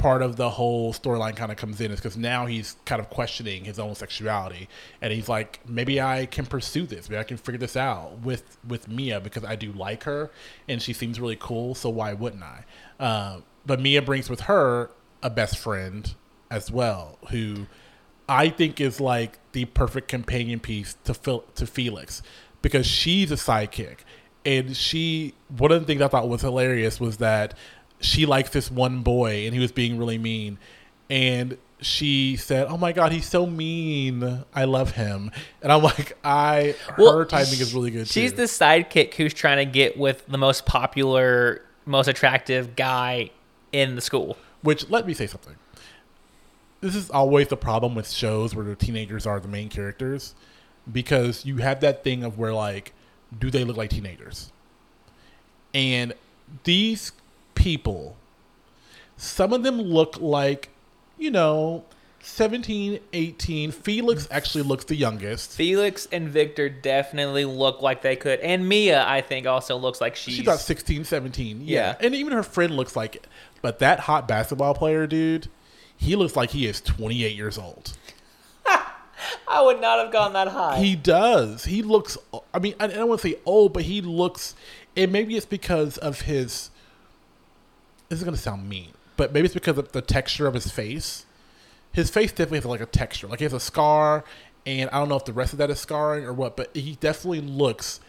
[0.00, 3.10] part of the whole storyline kind of comes in is because now he's kind of
[3.10, 4.66] questioning his own sexuality
[5.02, 8.56] and he's like maybe i can pursue this maybe i can figure this out with
[8.66, 10.30] with mia because i do like her
[10.68, 12.64] and she seems really cool so why wouldn't i
[12.98, 14.90] uh, but mia brings with her
[15.22, 16.14] a best friend
[16.50, 17.66] as well who
[18.28, 22.22] i think is like the perfect companion piece to Phil, to felix
[22.62, 23.98] because she's a sidekick.
[24.44, 27.54] And she one of the things i thought was hilarious was that
[28.00, 30.58] she likes this one boy and he was being really mean.
[31.08, 34.44] And she said oh my god he's so mean.
[34.54, 35.30] I love him.
[35.62, 38.36] And i'm like i Well, her timing is really good She's too.
[38.38, 43.30] the sidekick who's trying to get with the most popular, most attractive guy
[43.72, 44.36] in the school.
[44.62, 45.56] which let me say something
[46.80, 50.34] this is always the problem with shows where the teenagers are the main characters
[50.90, 52.92] because you have that thing of where like
[53.38, 54.50] do they look like teenagers
[55.74, 56.14] and
[56.64, 57.12] these
[57.54, 58.16] people
[59.16, 60.70] some of them look like
[61.18, 61.84] you know
[62.22, 68.40] 17 18 felix actually looks the youngest Felix and Victor definitely look like they could,
[68.40, 70.34] and Mia, I think, also looks like she's.
[70.34, 71.64] she's about 16 17 yeah.
[71.64, 72.06] Yeah.
[72.06, 73.26] and even her friend looks like it
[73.62, 75.48] but that hot basketball player dude
[76.00, 77.92] he looks like he is 28 years old
[79.48, 80.78] I would not have gone that high.
[80.78, 81.64] He does.
[81.64, 82.16] He looks.
[82.54, 84.54] I mean, I, I don't want to say old, but he looks.
[84.96, 86.70] And maybe it's because of his.
[88.08, 91.26] This is gonna sound mean, but maybe it's because of the texture of his face.
[91.92, 93.26] His face definitely has like a texture.
[93.26, 94.24] Like he has a scar,
[94.66, 96.96] and I don't know if the rest of that is scarring or what, but he
[97.00, 98.00] definitely looks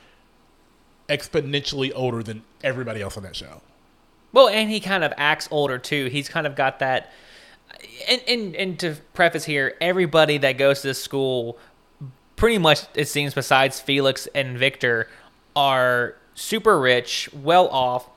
[1.10, 3.62] exponentially older than everybody else on that show.
[4.34, 6.06] Well, and he kind of acts older too.
[6.06, 7.12] He's kind of got that.
[8.08, 11.58] And, and and to preface here, everybody that goes to this school,
[12.36, 15.08] pretty much it seems, besides Felix and Victor,
[15.56, 18.08] are super rich, well off,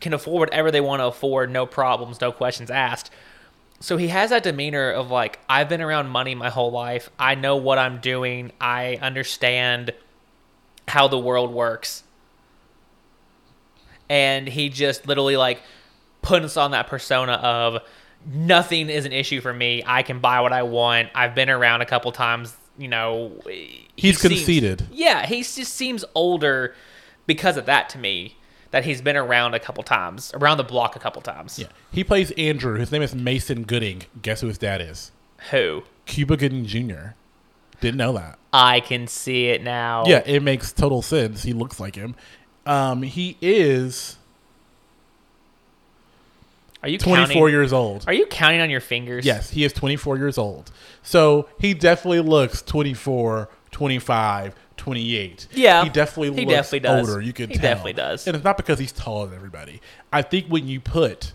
[0.00, 3.10] can afford whatever they want to afford, no problems, no questions asked.
[3.80, 7.10] So he has that demeanor of like, I've been around money my whole life.
[7.18, 8.52] I know what I'm doing.
[8.60, 9.92] I understand
[10.88, 12.04] how the world works
[14.08, 15.62] and he just literally like
[16.22, 17.82] puts on that persona of
[18.26, 19.82] nothing is an issue for me.
[19.86, 21.08] I can buy what I want.
[21.14, 22.56] I've been around a couple times.
[22.78, 24.86] You know, he He's seems- conceited.
[24.92, 26.74] yeah, he just seems older
[27.26, 28.36] because of that to me.
[28.72, 31.60] That he's been around a couple times, around the block a couple times.
[31.60, 32.76] Yeah, he plays Andrew.
[32.76, 34.02] His name is Mason Gooding.
[34.20, 35.12] Guess who his dad is?
[35.52, 35.84] Who?
[36.06, 37.10] Cuba Gooding Jr.
[37.80, 38.36] Didn't know that.
[38.52, 40.02] I can see it now.
[40.08, 41.44] Yeah, it makes total sense.
[41.44, 42.16] He looks like him.
[42.66, 44.16] Um, he is
[46.84, 47.48] Are you 24 counting?
[47.48, 48.04] years old.
[48.06, 49.24] Are you counting on your fingers?
[49.24, 50.70] Yes, he is 24 years old.
[51.02, 55.48] So he definitely looks 24, 25, 28.
[55.52, 57.08] Yeah, He definitely he looks definitely does.
[57.08, 57.20] older.
[57.22, 57.62] You can He tell.
[57.62, 58.26] definitely does.
[58.26, 59.80] And it's not because he's taller than everybody.
[60.12, 61.32] I think when you put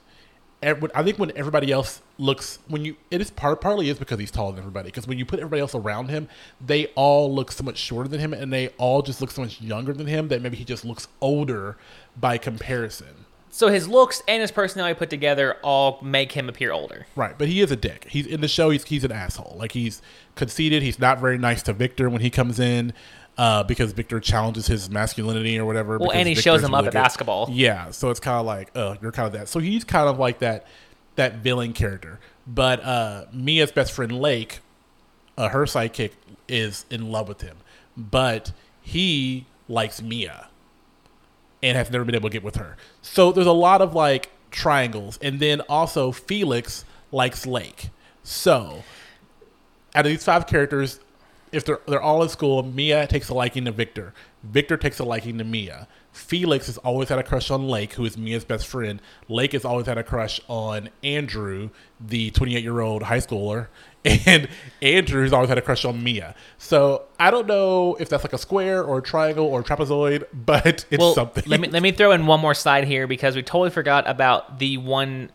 [0.61, 4.29] I think when everybody else looks when you it is part partly is because he's
[4.29, 6.27] taller than everybody because when you put everybody else around him
[6.59, 9.61] they all look so much shorter than him and they all just look so much
[9.61, 11.77] younger than him that maybe he just looks older
[12.19, 17.07] by comparison So his looks and his personality put together all make him appear older.
[17.15, 18.05] Right, but he is a dick.
[18.09, 18.69] He's in the show.
[18.69, 19.55] He's he's an asshole.
[19.57, 20.01] Like he's
[20.35, 20.83] conceited.
[20.83, 22.93] He's not very nice to Victor when he comes in,
[23.39, 25.97] uh, because Victor challenges his masculinity or whatever.
[25.97, 26.93] Well, and he Victor's shows him up at good.
[26.93, 27.49] basketball.
[27.51, 29.47] Yeah, so it's kind of like, uh, you're kind of that.
[29.47, 30.67] So he's kind of like that
[31.15, 32.19] that villain character.
[32.45, 34.59] But uh, Mia's best friend Lake,
[35.37, 36.11] uh, her sidekick,
[36.47, 37.57] is in love with him,
[37.95, 40.48] but he likes Mia
[41.61, 42.77] and has never been able to get with her.
[43.01, 47.89] So there's a lot of like triangles, and then also Felix likes Lake.
[48.23, 48.83] So
[49.95, 50.99] out of these five characters,
[51.51, 54.13] if they're they're all in school, Mia takes a liking to Victor.
[54.43, 55.87] Victor takes a liking to Mia.
[56.11, 59.01] Felix has always had a crush on Lake, who is Mia's best friend.
[59.27, 61.69] Lake has always had a crush on Andrew,
[61.99, 63.67] the 28 year old high schooler.
[64.05, 64.47] And
[64.81, 66.33] Andrew's always had a crush on Mia.
[66.57, 70.23] So I don't know if that's like a square or a triangle or a trapezoid,
[70.33, 71.43] but it's well, something.
[71.47, 74.59] let me let me throw in one more slide here because we totally forgot about
[74.59, 75.31] the one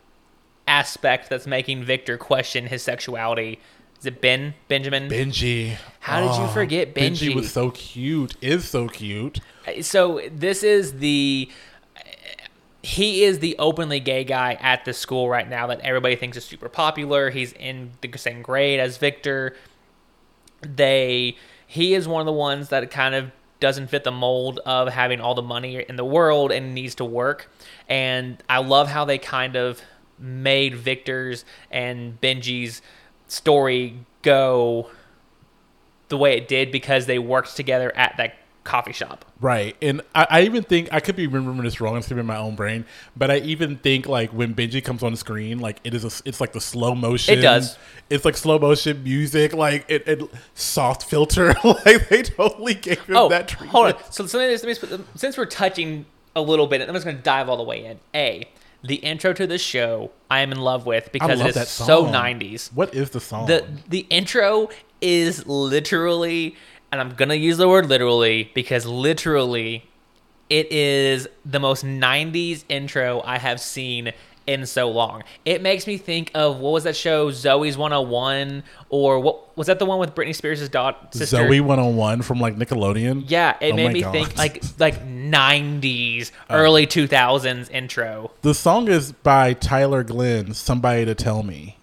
[0.67, 3.61] aspect that's making Victor question his sexuality.
[4.01, 5.09] Is it Ben Benjamin?
[5.09, 5.77] Benji.
[6.01, 7.35] How did you Oh, forget Benji?
[7.35, 8.35] was so cute.
[8.41, 9.41] Is so cute.
[9.67, 11.51] Uh, so this is the
[12.85, 16.45] he is the openly gay guy at the school right now that everybody thinks is
[16.45, 17.31] super popular.
[17.31, 19.57] He's in the same grade as Victor.
[20.61, 24.89] They he is one of the ones that kind of doesn't fit the mold of
[24.89, 27.51] having all the money in the world and needs to work.
[27.89, 29.81] And I love how they kind of
[30.19, 32.83] made Victor's and Benji's
[33.29, 34.91] story go
[36.11, 39.25] the way it did because they worked together at that coffee shop.
[39.41, 41.97] Right, and I, I even think I could be remembering this wrong.
[41.97, 45.19] It's in my own brain, but I even think like when Benji comes on the
[45.19, 47.39] screen, like it is a, it's like the slow motion.
[47.39, 47.79] It does.
[48.11, 50.23] It's like slow motion music, like it, it
[50.55, 51.55] soft filter.
[51.65, 53.71] like they totally gave him Oh, that treatment.
[53.71, 53.95] hold on.
[54.11, 57.05] So, so let me, let me put- since we're touching a little bit, I'm just
[57.05, 58.01] going to dive all the way in.
[58.15, 58.49] A,
[58.83, 62.05] the intro to this show, I am in love with because love it is so
[62.07, 62.73] 90s.
[62.73, 63.47] What is the song?
[63.47, 64.69] The the intro
[65.01, 66.57] is literally,
[67.01, 69.85] and I'm gonna use the word literally because literally,
[70.49, 74.13] it is the most '90s intro I have seen
[74.47, 75.23] in so long.
[75.47, 79.79] It makes me think of what was that show, Zoey's 101, or what was that
[79.79, 81.39] the one with Britney Spears' daughter sister?
[81.39, 83.25] Zoey 101 from like Nickelodeon.
[83.27, 84.13] Yeah, it Oh made me God.
[84.13, 88.31] think like like '90s, early 2000s intro.
[88.43, 90.53] The song is by Tyler Glenn.
[90.55, 91.79] Somebody to tell me.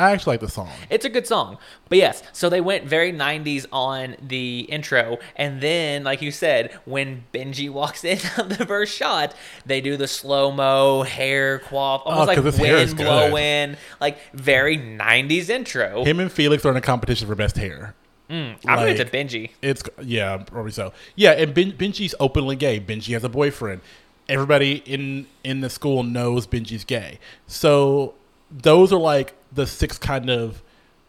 [0.00, 0.70] I actually like the song.
[0.88, 1.58] It's a good song.
[1.88, 5.18] But yes, so they went very 90s on the intro.
[5.36, 9.34] And then, like you said, when Benji walks in on the first shot,
[9.66, 13.06] they do the slow mo hair quaff, oh, almost Oh, like his hair is wind
[13.06, 16.04] blowing, like very 90s intro.
[16.04, 17.94] Him and Felix are in a competition for best hair.
[18.30, 19.50] Mm, I'm going to like- Benji.
[19.60, 20.92] It's yeah, probably so.
[21.16, 22.78] Yeah, and ben, Benji's openly gay.
[22.78, 23.80] Benji has a boyfriend.
[24.28, 27.18] Everybody in in the school knows Benji's gay.
[27.48, 28.14] So
[28.48, 30.62] those are like the six kind of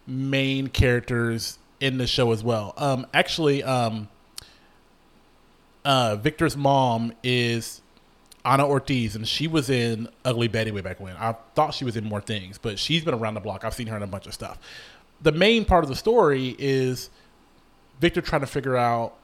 [0.08, 2.74] main characters in the show as well.
[2.78, 4.08] Um, actually, um,
[5.84, 7.82] uh, Victor's mom is
[8.46, 11.16] Ana Ortiz, and she was in Ugly Betty way back when.
[11.18, 13.64] I thought she was in more things, but she's been around the block.
[13.64, 14.60] I've seen her in a bunch of stuff.
[15.22, 17.10] The main part of the story is
[18.00, 19.16] Victor trying to figure out,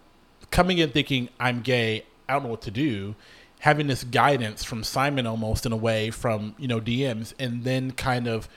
[0.51, 3.15] coming in thinking I'm gay, I don't know what to do,
[3.59, 7.91] having this guidance from Simon almost in a way from you know DMs, and then
[7.91, 8.47] kind of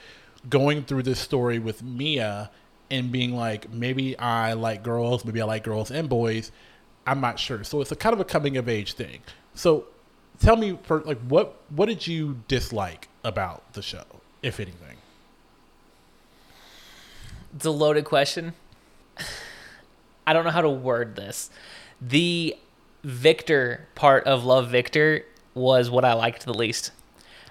[0.49, 2.49] going through this story with Mia
[2.89, 6.51] and being like, maybe I like girls, maybe I like girls and boys.
[7.05, 7.63] I'm not sure.
[7.63, 9.21] So it's a kind of a coming of age thing.
[9.55, 9.85] So
[10.39, 14.03] tell me, for like, what what did you dislike about the show,
[14.43, 14.97] if anything?
[17.55, 18.53] It's a loaded question.
[20.27, 21.49] I don't know how to word this.
[21.99, 22.55] The
[23.03, 26.91] Victor part of Love Victor was what I liked the least.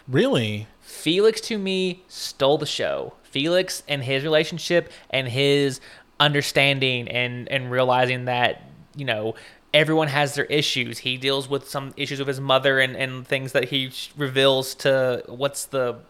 [0.06, 0.66] Really?
[0.90, 3.14] Felix to me stole the show.
[3.22, 5.80] Felix and his relationship and his
[6.18, 8.62] understanding and and realizing that
[8.94, 9.34] you know
[9.72, 10.98] everyone has their issues.
[10.98, 15.22] He deals with some issues with his mother and and things that he reveals to
[15.26, 16.00] what's the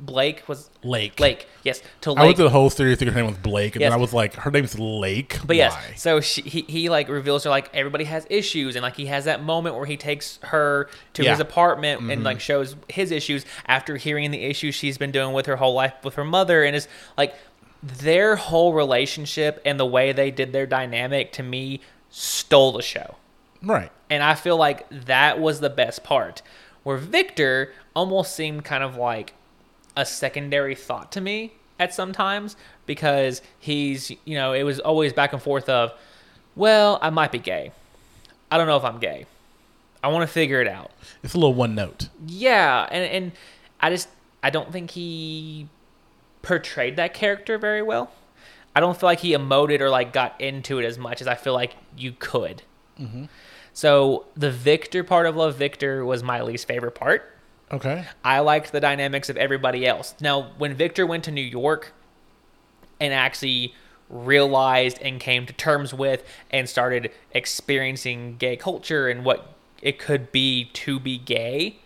[0.00, 1.18] Blake was Lake.
[1.18, 2.18] Lake yes to Lake.
[2.20, 3.90] I went through the whole series thinking her name was Blake, and Yes.
[3.90, 5.38] then I was like, her name's Lake.
[5.44, 5.94] But yes, Why?
[5.96, 9.24] so she, he he like reveals her like everybody has issues, and like he has
[9.24, 11.30] that moment where he takes her to Yeah.
[11.32, 12.22] his apartment and mm-hmm.
[12.22, 15.94] like shows his issues after hearing the issues she's been doing with her whole life
[16.04, 17.34] with her mother, and is like
[17.82, 21.80] their whole relationship and the way they did their dynamic to me
[22.10, 23.16] stole the show.
[23.62, 23.90] right.
[24.10, 26.40] And I feel like that was the best part.
[26.82, 29.34] Where Victor almost seemed kind of like
[29.96, 35.12] a secondary thought to me at some times because he's, you know, it was always
[35.12, 35.92] back and forth of,
[36.56, 37.72] well, I might be gay.
[38.50, 39.26] I don't know if I'm gay.
[40.02, 40.90] I want to figure it out.
[41.22, 42.08] It's a little one note.
[42.26, 43.32] Yeah, and and
[43.80, 44.08] I just
[44.42, 45.68] I don't think he
[46.42, 48.12] portrayed that character very well.
[48.76, 51.34] I don't feel like he emoted or like got into it as much as I
[51.34, 52.62] feel like you could.
[52.98, 53.24] Mm-hmm.
[53.72, 57.37] So the Victor part of Love Victor was my least favorite part.
[57.70, 58.04] Okay.
[58.24, 60.14] I liked the dynamics of everybody else.
[60.20, 61.92] Now, when Victor went to New York
[63.00, 63.74] and actually
[64.08, 70.32] realized and came to terms with and started experiencing gay culture and what it could
[70.32, 71.78] be to be gay,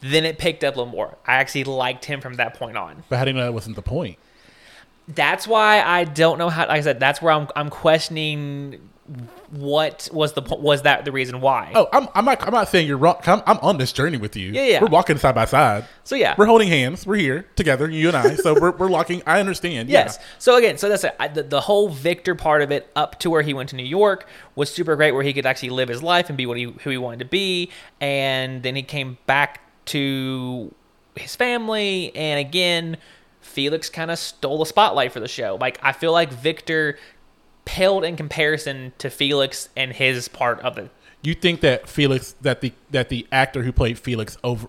[0.00, 1.16] then it picked up a little more.
[1.26, 3.04] I actually liked him from that point on.
[3.08, 4.18] But how do you know that wasn't the point?
[5.06, 6.62] That's why I don't know how.
[6.62, 8.88] Like I said, that's where I'm I'm questioning
[9.50, 11.72] what was the was that the reason why.
[11.74, 12.42] Oh, I'm, I'm not.
[12.42, 13.16] I'm not saying you're wrong.
[13.26, 14.50] I'm, I'm on this journey with you.
[14.50, 14.80] Yeah, yeah.
[14.80, 15.86] We're walking side by side.
[16.04, 17.06] So yeah, We're holding hands.
[17.06, 18.36] We're here together, you and I.
[18.36, 19.22] So we're, we're locking.
[19.26, 19.90] I understand.
[19.90, 20.16] Yes.
[20.18, 20.26] Yeah.
[20.38, 21.14] So again, so that's it.
[21.20, 23.84] I, the, the whole Victor part of it, up to where he went to New
[23.84, 26.64] York, was super great, where he could actually live his life and be what he
[26.64, 30.74] who he wanted to be, and then he came back to
[31.16, 32.96] his family, and again,
[33.40, 35.58] Felix kind of stole the spotlight for the show.
[35.60, 36.98] Like I feel like Victor
[37.64, 40.90] paled in comparison to Felix and his part of it.
[41.22, 44.68] You think that Felix, that the that the actor who played Felix over,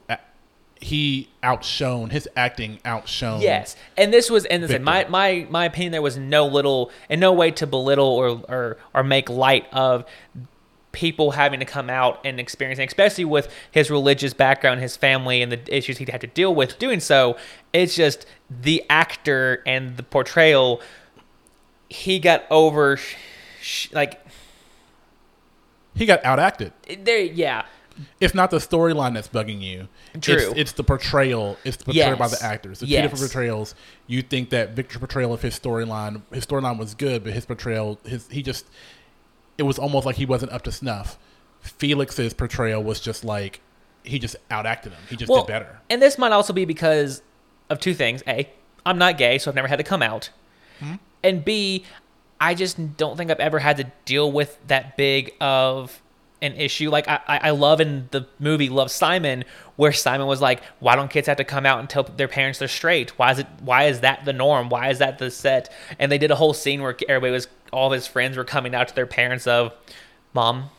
[0.79, 3.41] he outshone his acting outshone.
[3.41, 5.11] Yes, and this was, and listen, my Victor.
[5.11, 9.03] my my opinion, there was no little, in no way to belittle or or or
[9.03, 10.05] make light of
[10.93, 15.51] people having to come out and experiencing, especially with his religious background, his family, and
[15.51, 17.35] the issues he'd have to deal with doing so.
[17.73, 20.81] It's just the actor and the portrayal.
[21.89, 22.99] He got over,
[23.93, 24.19] like
[25.95, 26.71] He got outacted.
[27.03, 27.19] there.
[27.19, 27.65] Yeah,
[28.19, 29.87] It's not the storyline that's bugging you.
[30.19, 30.35] True.
[30.35, 31.57] It's, it's the portrayal.
[31.63, 32.79] It's the portrayal by the actors.
[32.79, 32.97] The Yes.
[32.97, 33.75] two different portrayals.
[34.07, 37.99] You think that Victor's portrayal of his storyline, his storyline was good, but his portrayal,
[38.05, 38.65] his he just,
[39.57, 41.17] it was almost like he wasn't up to snuff.
[41.61, 43.61] Felix's portrayal was just like
[44.03, 45.01] he just outacted him.
[45.09, 45.79] He just did better.
[45.89, 47.21] And this might also be because
[47.69, 48.21] of two things.
[48.27, 48.49] A,
[48.85, 50.29] I'm not gay, so I've never had to come out.
[50.79, 50.95] Hmm?
[51.25, 51.83] And B,
[52.39, 56.01] I just don't think I've ever had to deal with that big of
[56.41, 56.91] an issue.
[56.91, 59.43] Like I, I love in the movie Love Simon,
[59.75, 62.59] where Simon was like, "Why don't kids have to come out and tell their parents
[62.59, 63.17] they're straight?
[63.17, 63.47] Why is it?
[63.61, 64.69] Why is that the norm?
[64.69, 67.87] Why is that the set?" And they did a whole scene where everybody was, all
[67.87, 69.73] of his friends were coming out to their parents of,
[70.33, 70.69] "Mom,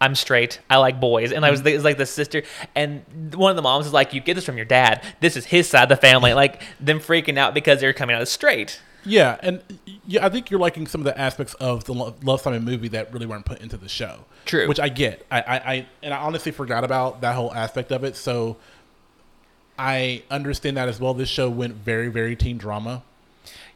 [0.00, 0.60] I'm straight.
[0.70, 1.32] I like boys.
[1.32, 2.42] And I was, was like the sister,
[2.74, 5.02] and one of the moms is like, "You get this from your dad.
[5.20, 8.22] This is his side of the family." Like them freaking out because they're coming out
[8.22, 8.80] as straight.
[9.04, 9.62] Yeah, and
[10.06, 12.88] yeah, I think you're liking some of the aspects of the Lo- Love Simon movie
[12.88, 14.24] that really weren't put into the show.
[14.44, 14.68] True.
[14.68, 15.24] which I get.
[15.30, 18.16] I, I, I and I honestly forgot about that whole aspect of it.
[18.16, 18.56] So
[19.78, 21.14] I understand that as well.
[21.14, 23.02] This show went very, very teen drama.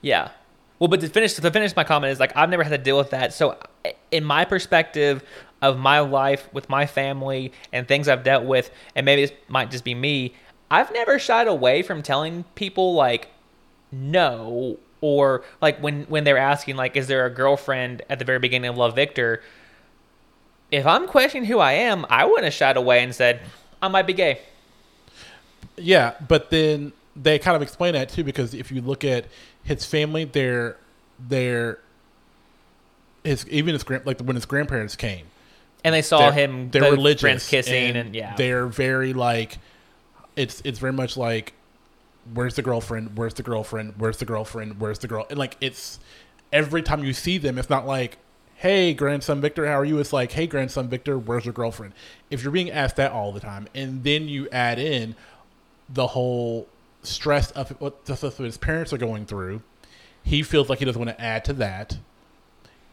[0.00, 0.30] Yeah.
[0.78, 2.98] Well, but to finish to finish my comment is like I've never had to deal
[2.98, 3.32] with that.
[3.32, 3.56] So,
[4.10, 5.22] in my perspective
[5.62, 9.70] of my life with my family and things I've dealt with, and maybe this might
[9.70, 10.34] just be me,
[10.70, 13.28] I've never shied away from telling people like
[13.90, 18.38] no or like when when they're asking like is there a girlfriend at the very
[18.38, 19.42] beginning of Love Victor.
[20.70, 23.40] If I'm questioning who I am, I wouldn't have shied away and said
[23.80, 24.40] I might be gay.
[25.76, 29.26] Yeah, but then they kind of explain that too because if you look at
[29.62, 30.76] his family, they're
[31.18, 31.78] they're
[33.24, 35.26] his even his grand like when his grandparents came,
[35.84, 38.34] And they saw they're, him they're religious kissing and, yeah.
[38.36, 39.58] they're very like
[40.36, 41.52] it's it's very much like
[42.34, 43.16] where's the girlfriend?
[43.16, 43.94] Where's the girlfriend?
[43.98, 44.80] Where's the girlfriend?
[44.80, 45.26] Where's the girl?
[45.30, 45.98] And like it's
[46.52, 48.18] every time you see them it's not like
[48.54, 49.98] hey grandson victor how are you?
[49.98, 51.94] It's like hey grandson victor where's your girlfriend?
[52.30, 55.16] If you're being asked that all the time and then you add in
[55.88, 56.68] the whole
[57.02, 59.62] stress of what the his parents are going through
[60.26, 61.98] he feels like he doesn't want to add to that.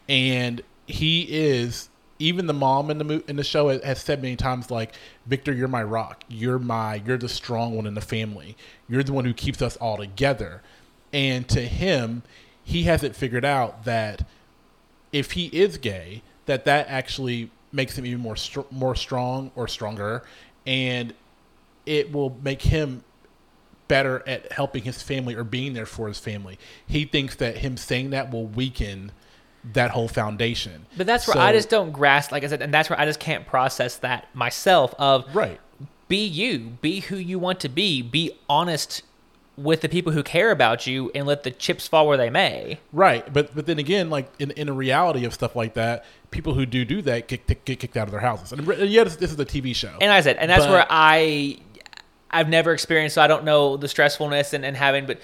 [0.08, 1.88] And he is
[2.24, 4.94] even the mom in the mo- in the show has- has said many times like
[5.26, 6.24] Victor you're my rock.
[6.28, 8.56] You're my you're the strong one in the family.
[8.88, 10.62] You're the one who keeps us all together.
[11.12, 12.22] And to him
[12.64, 14.26] he hasn't figured out that
[15.12, 19.68] if he is gay that that actually makes him even more str- more strong or
[19.68, 20.24] stronger
[20.66, 21.12] and
[21.84, 23.04] it will make him
[23.86, 26.58] better at helping his family or being there for his family.
[26.86, 29.12] He thinks that him saying that will weaken
[29.72, 30.86] that whole foundation.
[30.96, 33.06] But that's where So- I just don't grasp, like I said, and that's where I
[33.06, 34.94] just can't process that myself.
[34.98, 35.58] Of right.
[36.08, 39.02] be you, be who you want to be, be honest
[39.56, 42.80] with the people who care about you, and let the chips fall where they may.
[42.92, 46.54] Right, but but then again, like in in a reality of stuff like that, people
[46.54, 48.50] who do do that get, get, kicked out of their houses.
[48.52, 49.96] And yeah, this, this is a TV show.
[50.00, 51.58] And I said, and that's But- where I,
[52.32, 55.20] I've never experienced, so I don't know the stressfulness and, and having, but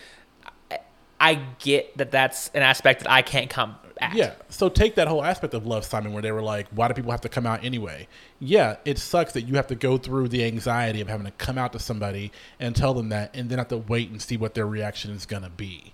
[0.70, 0.78] I,
[1.18, 4.14] I get that that's an aspect that I can't come at.
[4.14, 4.34] Yeah.
[4.48, 7.10] So take that whole aspect of Love Simon where they were like, why do people
[7.10, 8.08] have to come out anyway?
[8.38, 11.58] Yeah, it sucks that you have to go through the anxiety of having to come
[11.58, 14.54] out to somebody and tell them that and then have to wait and see what
[14.54, 15.92] their reaction is going to be.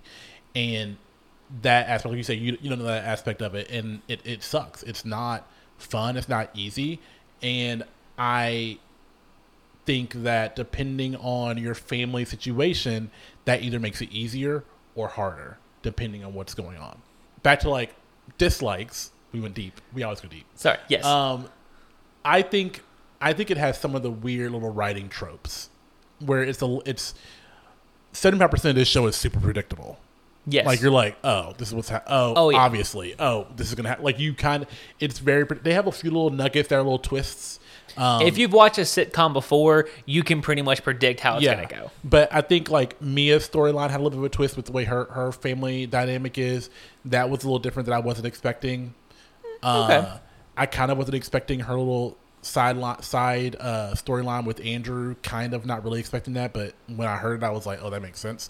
[0.55, 0.97] And
[1.61, 3.69] that aspect, like you say, you, you don't know that aspect of it.
[3.69, 4.83] And it, it sucks.
[4.83, 5.47] It's not
[5.77, 6.17] fun.
[6.17, 6.99] It's not easy.
[7.41, 7.83] And
[8.17, 8.79] I
[9.85, 13.09] think that depending on your family situation,
[13.45, 14.63] that either makes it easier
[14.95, 17.01] or harder, depending on what's going on.
[17.47, 17.95] Back to like
[18.37, 19.11] dislikes.
[19.31, 19.79] We went deep.
[19.93, 20.45] We always go deep.
[20.55, 20.79] Sorry.
[20.89, 21.05] Yes.
[21.05, 21.47] Um,
[22.25, 22.81] I think
[23.21, 25.69] I think it has some of the weird little writing tropes,
[26.19, 27.13] where it's a it's
[28.11, 29.97] seventy five percent of this show is super predictable.
[30.47, 30.65] Yes.
[30.65, 32.57] Like you're like, oh, this is what's ha- oh, Oh, yeah.
[32.57, 34.03] obviously, oh, this is gonna happen.
[34.05, 34.69] Like you kind of,
[34.99, 35.43] it's very.
[35.61, 37.59] They have a few little nuggets, there are little twists.
[37.95, 41.55] Um, if you've watched a sitcom before, you can pretty much predict how it's yeah,
[41.55, 41.91] going to go.
[42.03, 44.71] But I think like Mia's storyline had a little bit of a twist with the
[44.71, 46.69] way her her family dynamic is.
[47.05, 48.93] That was a little different that I wasn't expecting.
[49.63, 50.19] Uh, Okay.
[50.57, 55.15] I kind of wasn't expecting her little side li- side uh, storyline with Andrew.
[55.23, 57.89] Kind of not really expecting that, but when I heard it, I was like, oh,
[57.89, 58.49] that makes sense.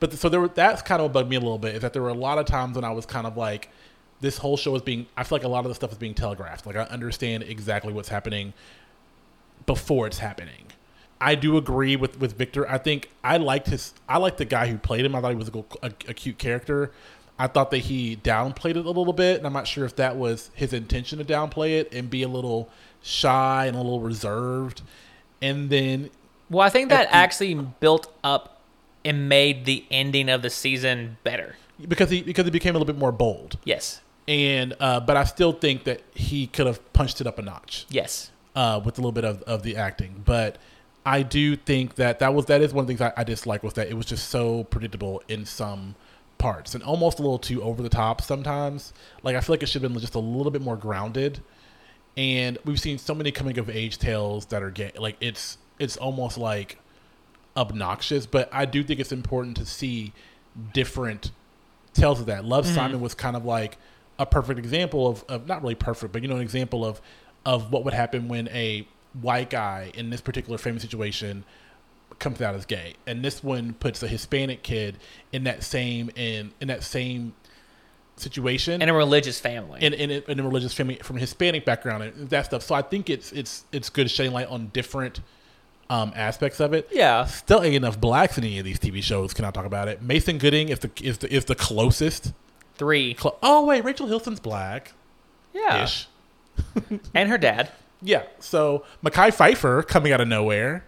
[0.00, 1.92] But so there were that's kind of what bugged me a little bit is that
[1.92, 3.70] there were a lot of times when I was kind of like,
[4.20, 5.06] this whole show is being.
[5.16, 6.66] I feel like a lot of the stuff is being telegraphed.
[6.66, 8.52] Like I understand exactly what's happening
[9.66, 10.66] before it's happening.
[11.20, 12.68] I do agree with with Victor.
[12.70, 13.92] I think I liked his.
[14.08, 15.14] I liked the guy who played him.
[15.14, 16.92] I thought he was a, a, a cute character.
[17.40, 20.16] I thought that he downplayed it a little bit, and I'm not sure if that
[20.16, 22.68] was his intention to downplay it and be a little
[23.02, 24.82] shy and a little reserved.
[25.40, 26.10] And then,
[26.50, 28.57] Well, I think that the- actually built up
[29.04, 31.56] and made the ending of the season better.
[31.88, 34.00] because he because he became a little bit more bold, Yes.
[34.26, 37.86] and uh, but I still think that he could have punched it up a notch.
[37.88, 38.30] Yes.
[38.56, 40.22] uh, with a little bit of, of the acting.
[40.24, 40.58] But
[41.06, 43.62] I do think that that was that is one of the things I, I dislike
[43.62, 45.94] was that it was just so predictable in some
[46.38, 48.92] parts and almost a little too over the top sometimes.
[49.22, 51.40] Like I feel like it should have been just a little bit more grounded.
[52.16, 54.90] And we've seen so many coming of age tales that are gay.
[54.98, 56.78] Like it's it's almost like
[57.58, 58.24] obnoxious.
[58.24, 60.12] But I do think it's important to see
[60.72, 61.32] different
[61.92, 62.44] tales of that.
[62.44, 62.74] Love mm-hmm.
[62.74, 63.76] Simon was kind of like
[64.18, 67.00] a perfect example of, of not really perfect, but you know, an example of
[67.44, 68.86] of what would happen when a
[69.20, 71.44] white guy in this particular famous situation
[72.18, 72.94] comes out as gay.
[73.06, 74.98] And this one puts a Hispanic kid
[75.32, 77.34] in that same in in that same
[78.16, 79.80] situation In a religious family.
[79.80, 82.62] in, in, a- in a religious family from a Hispanic background and that stuff.
[82.62, 85.20] So I think it's it's it's good shedding light on different
[85.90, 86.88] um, aspects of it.
[86.92, 87.24] yeah.
[87.26, 89.32] Still ain't enough blacks in any of these TV shows.
[89.34, 90.02] Can I talk about it?
[90.02, 92.32] Mason Gooding is the is the, is the closest.
[92.74, 93.14] Three.
[93.14, 94.92] Clo- oh wait, Rachel Hilson's black
[95.52, 95.84] Yeah.
[95.84, 96.06] ish.
[97.14, 97.70] And her dad.
[98.02, 98.24] Yeah.
[98.40, 100.84] So Mekhi Phifer coming out of nowhere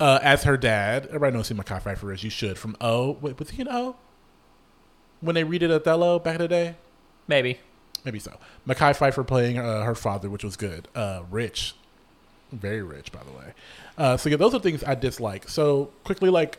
[0.00, 1.06] uh, as her dad.
[1.06, 2.24] Everybody knows who Mekhi Phifer is.
[2.24, 3.18] You should from O.
[3.20, 3.96] Wait, was he an O?
[5.20, 6.76] When they redid Othello back in the day.
[7.28, 7.60] Maybe.
[8.04, 8.36] Maybe so.
[8.66, 10.88] Mekhi Phifer playing uh, her father, which was good.
[10.94, 11.74] Uh, rich,
[12.52, 13.52] very rich, by the way.
[13.98, 15.48] Uh, so yeah, those are things I dislike.
[15.48, 16.58] So quickly, like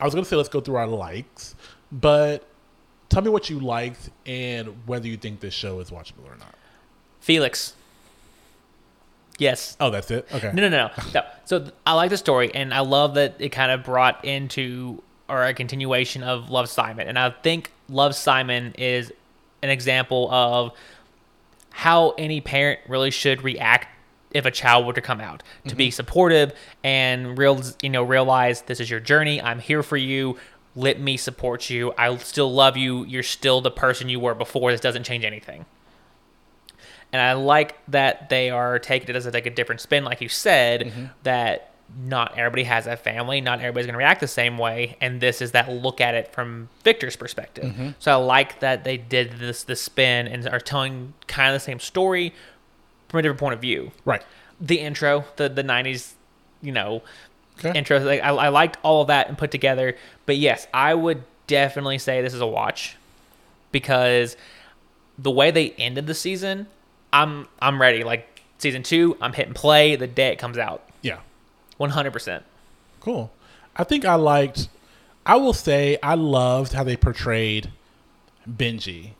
[0.00, 1.54] I was gonna say, let's go through our likes,
[1.90, 2.46] but
[3.08, 6.54] tell me what you liked and whether you think this show is watchable or not.
[7.20, 7.74] Felix.
[9.38, 9.76] Yes.
[9.80, 10.26] Oh, that's it.
[10.32, 10.50] Okay.
[10.52, 11.22] No, no, no, no.
[11.44, 15.44] So I like the story, and I love that it kind of brought into or
[15.44, 19.12] a continuation of Love Simon, and I think Love Simon is
[19.62, 20.72] an example of
[21.70, 23.88] how any parent really should react
[24.34, 25.92] if a child were to come out to be mm-hmm.
[25.92, 26.52] supportive
[26.82, 30.36] and real you know realize this is your journey i'm here for you
[30.74, 34.70] let me support you i still love you you're still the person you were before
[34.70, 35.64] this doesn't change anything.
[37.12, 40.30] And I like that they are taking it as like a different spin, like you
[40.30, 41.04] said, mm-hmm.
[41.24, 41.74] that
[42.06, 45.42] not everybody has a family, not everybody's going to react the same way, and this
[45.42, 47.66] is that look at it from Victor's perspective.
[47.66, 47.88] Mm-hmm.
[47.98, 51.64] So I like that they did this the spin and are telling kind of the
[51.64, 52.32] same story
[53.12, 53.92] from a different point of view.
[54.04, 54.24] Right.
[54.60, 56.14] The intro, the the '90s,
[56.60, 57.02] you know,
[57.58, 57.78] Okay.
[57.78, 59.96] intro, like I, I liked all of that and put together.
[60.26, 62.96] But yes, I would definitely say this is a watch
[63.70, 64.36] because
[65.18, 66.66] the way they ended the season,
[67.12, 68.02] I'm I'm ready.
[68.04, 70.82] Like season two, I'm hitting play the day it comes out.
[71.02, 71.20] yeah.
[71.78, 72.12] 100.
[72.12, 72.44] percent
[73.00, 73.30] Cool.
[73.76, 74.68] I think I liked.
[75.26, 77.70] I will say I loved how they portrayed
[78.48, 79.10] Benji,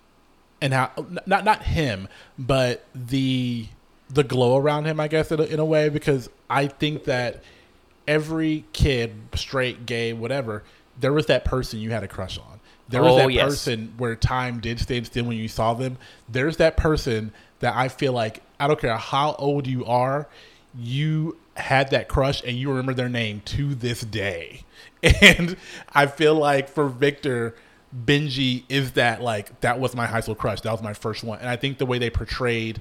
[0.61, 0.91] and how
[1.27, 3.67] not not him, but the
[4.13, 5.01] the glow around him.
[5.01, 7.43] I guess in a, in a way because I think that
[8.07, 10.63] every kid, straight, gay, whatever,
[10.99, 12.61] there was that person you had a crush on.
[12.89, 13.45] There was Oh, that yes.
[13.45, 15.97] person where time did stand still when you saw them.
[16.29, 20.29] There's that person that I feel like I don't care how old you are,
[20.79, 24.65] you had that crush and you remember their name to this day.
[25.21, 25.57] And
[25.93, 27.57] I feel like for Victor,
[28.07, 30.61] Benji is that like that was my high school crush.
[30.61, 31.41] That was my first one.
[31.41, 32.81] And I think the way they portrayed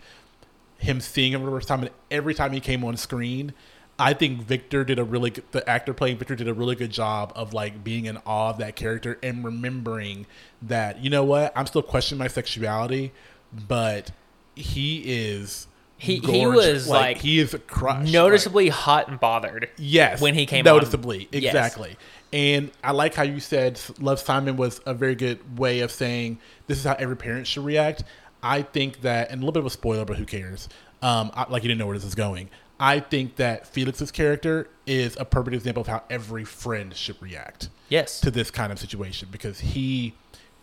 [0.82, 3.54] him seeing him for the first time and every time he came on screen,
[4.00, 6.92] I think Victor did a really good, the actor playing Victor did a really good
[6.92, 10.26] job of like being in awe of that character and remembering
[10.64, 13.12] that you know what I'm still questioning my sexuality,
[13.54, 14.12] but
[14.56, 15.68] he is
[15.98, 19.70] He- he was, like, he is a crush Noticeably hot and bothered.
[19.78, 20.74] Yes, when he came on.
[20.74, 21.44] noticeably, Yes.
[21.54, 21.96] exactly.
[22.34, 26.40] And I like how you said Love Simon was a very good way of saying
[26.66, 28.04] this is how every parent should react.
[28.44, 30.68] I think that, and a little bit of a spoiler, but who cares?
[31.02, 32.50] Um, I, like you didn't know where this is going.
[32.80, 37.70] I think that Felix's character is a perfect example of how every friend should react
[37.90, 38.20] Yes.
[38.22, 40.14] to this kind of situation because he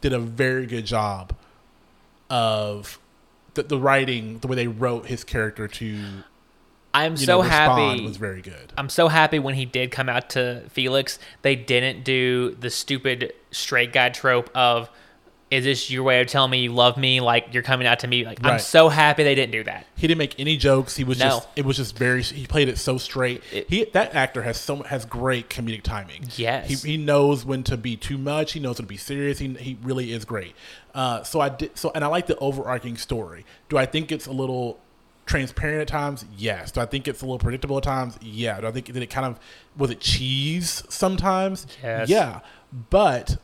[0.01, 1.35] did a very good job
[2.31, 2.99] of
[3.55, 5.99] the, the writing, the way they wrote his character to
[6.95, 8.05] I'm know, so respond happy.
[8.05, 8.72] was very good.
[8.76, 11.18] I'm so happy when he did come out to Felix.
[11.43, 14.91] They didn't do the stupid straight guy trope of,
[15.51, 17.20] "Is this your way of telling me you love me?
[17.20, 19.86] Like you're coming out to me?" Like I'm so happy they didn't do that.
[19.96, 20.96] He didn't make any jokes.
[20.96, 21.26] He was No.
[21.26, 23.42] just it was just very he played it so straight.
[23.53, 26.24] It- he that actor has so has great comedic timing.
[26.36, 26.68] Yes.
[26.82, 29.38] He, he knows when to be too much, he knows when to be serious.
[29.38, 30.55] He he really is great.
[30.94, 33.44] Uh so I did so and I like the overarching story.
[33.68, 34.78] Do I think it's a little
[35.26, 36.24] transparent at times?
[36.38, 36.72] Yes.
[36.72, 38.18] Do I think it's a little predictable at times?
[38.22, 38.61] Yeah.
[38.61, 39.38] Do I think that it kind of
[39.76, 41.66] was it cheese sometimes?
[41.82, 42.09] Yes.
[42.09, 42.40] Yeah.
[42.90, 43.36] But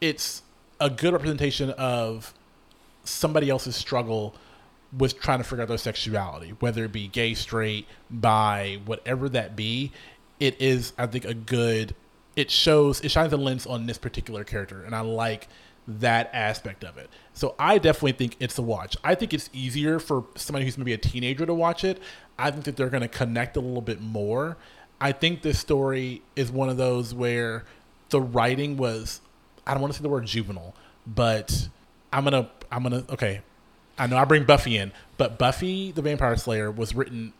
[0.00, 0.42] it's
[0.80, 2.34] a good representation of
[3.04, 4.34] somebody else's struggle
[4.96, 9.54] with trying to figure out their sexuality, whether it be gay, straight, bi, whatever that
[9.54, 9.92] be.
[10.40, 11.94] It is, I think, a good.
[12.34, 15.48] It shows it shines a lens on this particular character, and I like
[15.86, 17.10] that aspect of it.
[17.34, 18.96] So I definitely think it's a watch.
[19.04, 22.00] I think it's easier for somebody who's maybe a teenager to watch it.
[22.38, 24.56] I think that they're going to connect a little bit more.
[25.00, 27.64] I think this story is one of those where
[28.10, 29.20] the writing was
[29.70, 30.74] I don't want to say the word juvenile,
[31.06, 31.68] but
[32.12, 33.42] I'm gonna I'm gonna okay.
[33.96, 37.32] I know I bring Buffy in, but Buffy the Vampire Slayer was written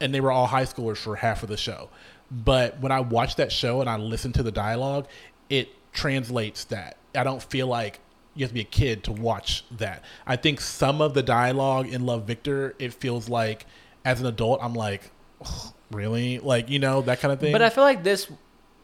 [0.00, 1.88] and they were all high schoolers for half of the show.
[2.28, 5.06] But when I watch that show and I listen to the dialogue,
[5.48, 6.96] it translates that.
[7.14, 8.00] I don't feel like
[8.34, 10.02] you have to be a kid to watch that.
[10.26, 13.64] I think some of the dialogue in Love Victor, it feels like
[14.04, 15.10] as an adult, I'm like,
[15.40, 16.40] "Ugh, really?
[16.40, 17.52] Like, you know, that kind of thing.
[17.52, 18.28] But I feel like this,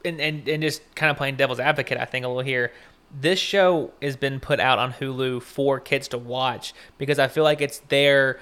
[0.05, 2.73] and, and, and just kind of playing devil's advocate, I think a little here.
[3.21, 7.45] This show has been put out on Hulu for kids to watch because I feel
[7.45, 8.41] like it's there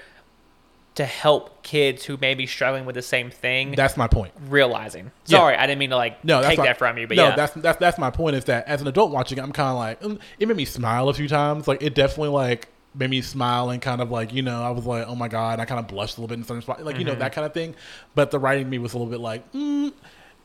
[0.95, 4.33] to help kids who may be struggling with the same thing that's my point.
[4.49, 5.11] realizing.
[5.25, 5.37] Yeah.
[5.37, 7.35] Sorry, I didn't mean to like No, take my- that from you, but no, yeah.
[7.35, 8.35] that's that's that's my point.
[8.35, 10.65] Is that as an adult watching it, I'm kind of like mm, it made me
[10.65, 11.67] smile a few times.
[11.67, 14.85] Like it definitely like made me smile and kind of like you know I was
[14.85, 16.81] like oh my god, and I kind of blushed a little bit in certain spots,
[16.83, 17.19] like you know Mm-hmm.
[17.21, 17.75] that kind of thing.
[18.15, 19.93] But the writing me was a little bit like mm,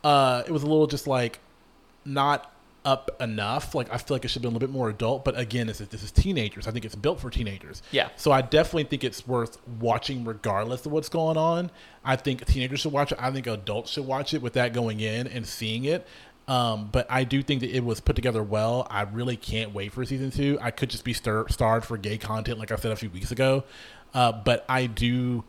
[0.05, 1.41] uh, it was a little just like
[2.05, 2.53] not
[2.87, 3.75] up enough.
[3.75, 5.25] Like I feel like it should be a little bit more adult.
[5.25, 6.67] But again, this is this is teenagers.
[6.67, 7.83] I think it's built for teenagers.
[7.91, 8.09] Yeah.
[8.17, 11.71] So I definitely think it's worth watching regardless of what's going on.
[12.05, 13.19] I think teenagers should watch it.
[13.21, 16.07] I think adults should watch it with that going in and seeing it.
[16.49, 18.87] Um, but I do think that it was put together well.
[18.89, 20.59] I really can't wait for season two.
[20.63, 23.33] I could just be star- starved for gay content, like I said a few weeks
[23.33, 23.65] ago.
[24.15, 25.43] Uh, but I do,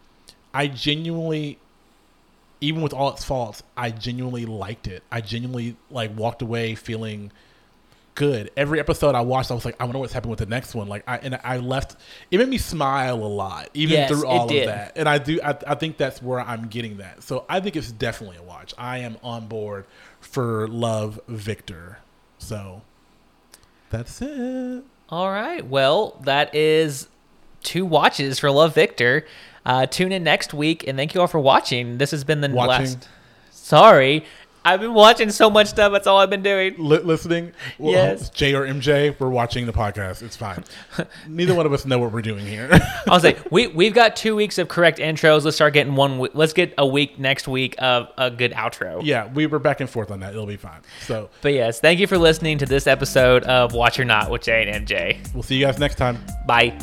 [0.55, 1.59] I genuinely,
[2.61, 5.03] even with all its faults, I genuinely liked it.
[5.11, 7.31] I genuinely like walked away feeling
[8.15, 8.49] good.
[8.57, 10.87] Every episode I watched, I was like, I wonder what's happening with the next one.
[10.87, 11.95] Like, I and I left.
[12.31, 14.67] It made me smile a lot, even Yes, through all of did.
[14.67, 14.93] that.
[14.95, 15.39] And I do.
[15.43, 17.21] I, I think that's where I'm getting that.
[17.21, 18.73] So I think it's definitely a watch.
[18.77, 19.85] I am on board
[20.19, 21.99] for Love Victor.
[22.39, 22.81] So
[23.91, 24.83] that's it.
[25.09, 25.65] All right.
[25.65, 27.07] Well, that is
[27.61, 29.25] two watches for Love Victor.
[29.67, 31.97] Uh, tune in next week, and thank you all for watching.
[31.97, 32.85] This has been the Watching.
[32.85, 33.07] last.
[33.51, 34.23] Sorry,
[34.63, 35.91] I've been watching so much stuff.
[35.93, 36.75] That's all I've been doing.
[36.77, 38.29] Li- listening, well, Yes.
[38.29, 40.21] Jay or MJ, we're watching the podcast.
[40.23, 40.63] It's fine.
[41.27, 42.69] Neither one of us know what we're doing here.
[43.09, 45.43] I'll say we we've got two weeks of correct intros.
[45.43, 46.19] Let's start getting one.
[46.33, 49.01] Let's get a week next week of a good outro.
[49.03, 50.31] yeah, we were back and forth on that.
[50.33, 50.79] It'll be fine.
[51.01, 54.41] So But yes, thank you for listening to this episode of Watch or Not with
[54.43, 55.33] Jay and MJ.
[55.33, 56.17] we'll see you guys next time.
[56.45, 56.77] Bye.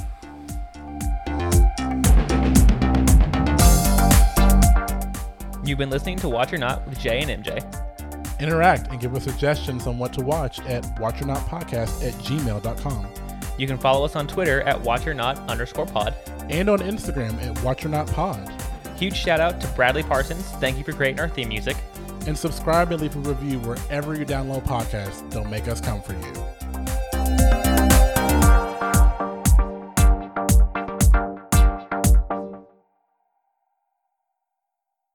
[5.65, 7.63] You've been listening to Watch or Not with Jay and MJ.
[8.41, 13.07] Interact and give us suggestions on what to watch at watchornotpodcast at gmail.com
[13.59, 16.15] You can follow us on Twitter at Watch or Not underscore pod.
[16.51, 18.51] and on Instagram at watchornotpod.
[18.99, 20.45] Huge shout out to Bradley Parsons.
[20.61, 21.77] Thank you for creating our theme music.
[22.27, 25.29] And subscribe and leave a review wherever you download podcasts.
[25.31, 26.64] Don't make us come for you.